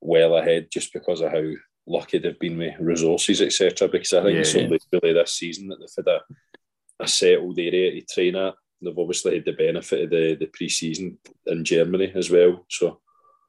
[0.00, 1.44] well ahead just because of how
[1.86, 3.88] lucky they've been with resources, etc.
[3.88, 4.40] Because I think Yeah.
[4.40, 8.54] it's only really this season that they've had a, a settled area to train at.
[8.82, 12.64] They've obviously had the benefit of the, the pre season in Germany as well.
[12.70, 13.00] So,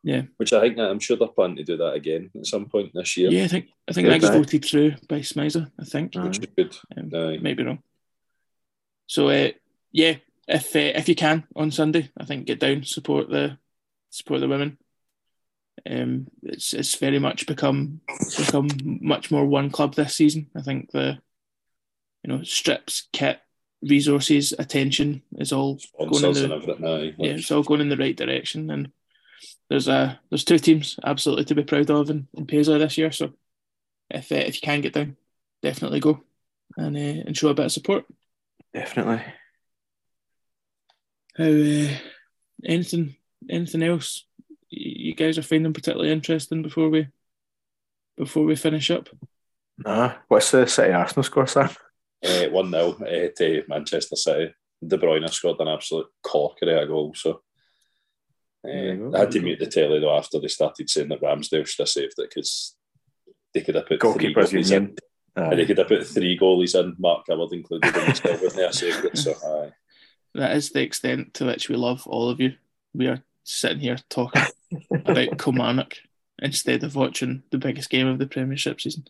[0.03, 0.23] Yeah.
[0.37, 3.17] which I think I'm sure they're planning to do that again at some point this
[3.17, 5.71] year, Yeah, I think I think Good got voted through by SMiSA.
[5.79, 6.15] I think.
[6.15, 6.75] Which is good.
[6.97, 7.37] Um, Aye.
[7.41, 7.83] might be wrong.
[9.05, 9.49] So uh,
[9.91, 10.15] yeah,
[10.47, 13.57] if uh, if you can on Sunday, I think get down support the
[14.09, 14.77] support the women.
[15.89, 18.01] Um, it's it's very much become
[18.37, 20.49] become much more one club this season.
[20.55, 21.19] I think the
[22.23, 23.39] you know strips, kit,
[23.81, 26.85] resources, attention is all going in Sponsors and the everything.
[26.85, 27.15] Aye.
[27.17, 28.69] yeah, it's all going in the right direction.
[28.69, 28.91] And
[29.71, 33.09] there's a there's two teams absolutely to be proud of in, in Paisley this year.
[33.09, 33.31] So
[34.09, 35.15] if uh, if you can get down,
[35.63, 36.19] definitely go
[36.75, 38.03] and uh, and show a bit of support.
[38.73, 39.23] Definitely.
[41.37, 41.97] How uh,
[42.65, 43.15] anything
[43.49, 44.25] anything else
[44.67, 47.07] you guys are finding particularly interesting before we
[48.17, 49.07] before we finish up?
[49.77, 50.15] Nah.
[50.27, 51.69] What's the City Arsenal score, Sam?
[52.21, 54.53] Uh, 1 0 uh, to Manchester City.
[54.85, 57.13] De Bruyne scored an absolute corker of a goal.
[57.15, 57.50] So There you
[58.65, 59.15] uh.
[59.15, 61.89] I had to mute the telly though after they started saying that Ramsdale should have
[61.89, 62.75] saved it because
[63.53, 64.83] they could have put three Goalkeepers goalies Union.
[64.83, 65.43] in.
[65.43, 65.65] And they Aye.
[65.65, 69.17] could have put three goalies in, Mark Howard included, and still wouldn't have saved it.
[69.17, 69.71] So aye.
[70.35, 72.53] That is the extent to which we love all of you.
[72.93, 74.43] We are sitting here talking
[75.05, 75.95] about Kilmarnock
[76.41, 79.05] instead of watching the biggest game of the Premiership season.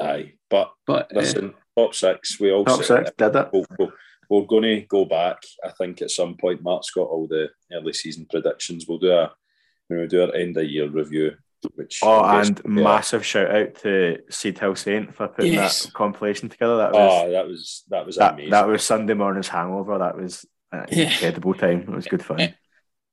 [0.00, 0.32] aye.
[0.48, 3.48] But But uh, listen, top six, we all Top said six, did it?
[3.52, 3.92] We'll, we'll,
[4.28, 5.42] we're going to go back.
[5.64, 8.86] I think at some point, Mark's got all the early season predictions.
[8.86, 9.32] We'll do a
[9.88, 11.36] when we do our end of year review.
[11.74, 15.84] Which Oh, and will be massive shout out to Seed Hill Saint for putting Yes.
[15.86, 16.76] that compilation together.
[16.76, 18.50] That was Oh, that was that was that, amazing.
[18.52, 19.98] that was Sunday morning's hangover.
[19.98, 21.10] That was an Yeah.
[21.10, 21.80] incredible time.
[21.80, 22.38] It was good fun.
[22.40, 22.52] Eh,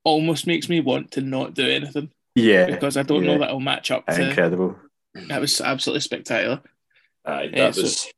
[0.04, 3.32] almost makes me want to not do anything Yeah, because I don't yeah.
[3.32, 4.28] know that it'll match up to.
[4.28, 4.76] incredible.
[5.28, 6.62] That was absolutely spectacular.
[7.24, 8.12] Aye, Yeah, that so- was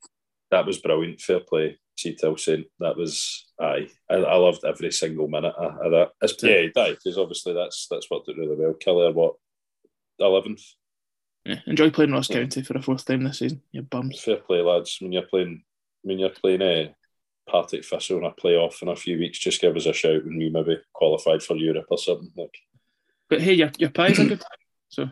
[0.51, 1.23] that was brilliant.
[1.23, 3.89] Fair play, Cheetel saying that was aye.
[4.09, 6.11] I, I loved every single minute of, of that.
[6.23, 8.75] It's, yeah, aye, because obviously that's that's worked out really well.
[8.75, 9.35] Killie, what
[10.21, 10.63] eleventh?
[11.45, 13.63] Yeah, enjoy playing Ross County for the fourth time this season.
[13.73, 14.21] You bums.
[14.21, 14.99] Fair play, lads.
[15.01, 15.63] When you're playing,
[16.03, 16.89] when you're playing eh,
[17.47, 20.25] a Partick Thistle in a playoff in a few weeks, just give us a shout
[20.25, 22.31] when we maybe qualified for Europe or something.
[22.37, 22.55] Like,
[23.29, 24.43] But hey, your your pies are good.
[24.91, 25.07] So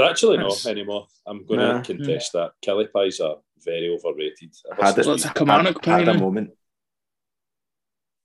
[0.00, 1.06] they're actually That's- not anymore.
[1.26, 1.82] I'm going Nah.
[1.82, 2.52] to contest that.
[2.64, 4.54] Killie pies are very overrated.
[4.72, 6.50] Ever Had it- Well, it's a we- had, had a moment.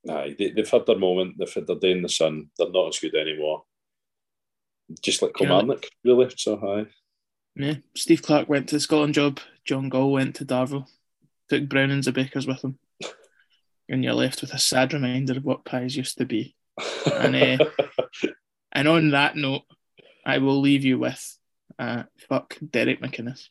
[0.10, 1.36] Aye, they, they've had their moment.
[1.38, 2.50] They've had their day in the sun.
[2.58, 3.64] They're not as good anymore.
[5.02, 5.48] Just like Yeah.
[5.48, 6.30] Kilmarnock, really.
[6.38, 6.86] So, high.
[7.56, 9.40] yeah, Steve Clarke went to the Scotland job.
[9.64, 10.88] John Gall went to Darvel.
[11.50, 12.78] Took Brownings and Bakers with him,
[13.90, 16.56] and you're left with a sad reminder of what pies used to be.
[17.12, 17.66] And, uh,
[18.72, 19.62] And on that note,
[20.26, 21.38] I will leave you with
[21.80, 23.50] uh, fuck Derek McInnes.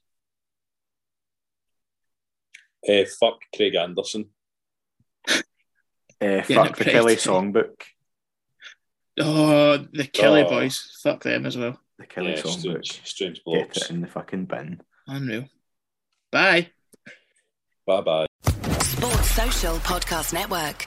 [2.87, 4.27] Eh, fuck Craig Anderson.
[5.29, 6.85] Uh, fuck the.
[6.85, 7.83] Killie songbook.
[9.21, 10.49] Oh, the Killie Oh.
[10.51, 10.99] boys.
[11.03, 11.79] Fuck them as well.
[11.99, 12.85] The Killie Yeah, songbook.
[12.85, 14.81] strange, strange Get it in the fucking bin.
[15.07, 15.49] Unreal.
[16.31, 16.71] Bye.
[17.87, 18.27] Bye bye.
[18.83, 20.87] Sports Social Podcast Network.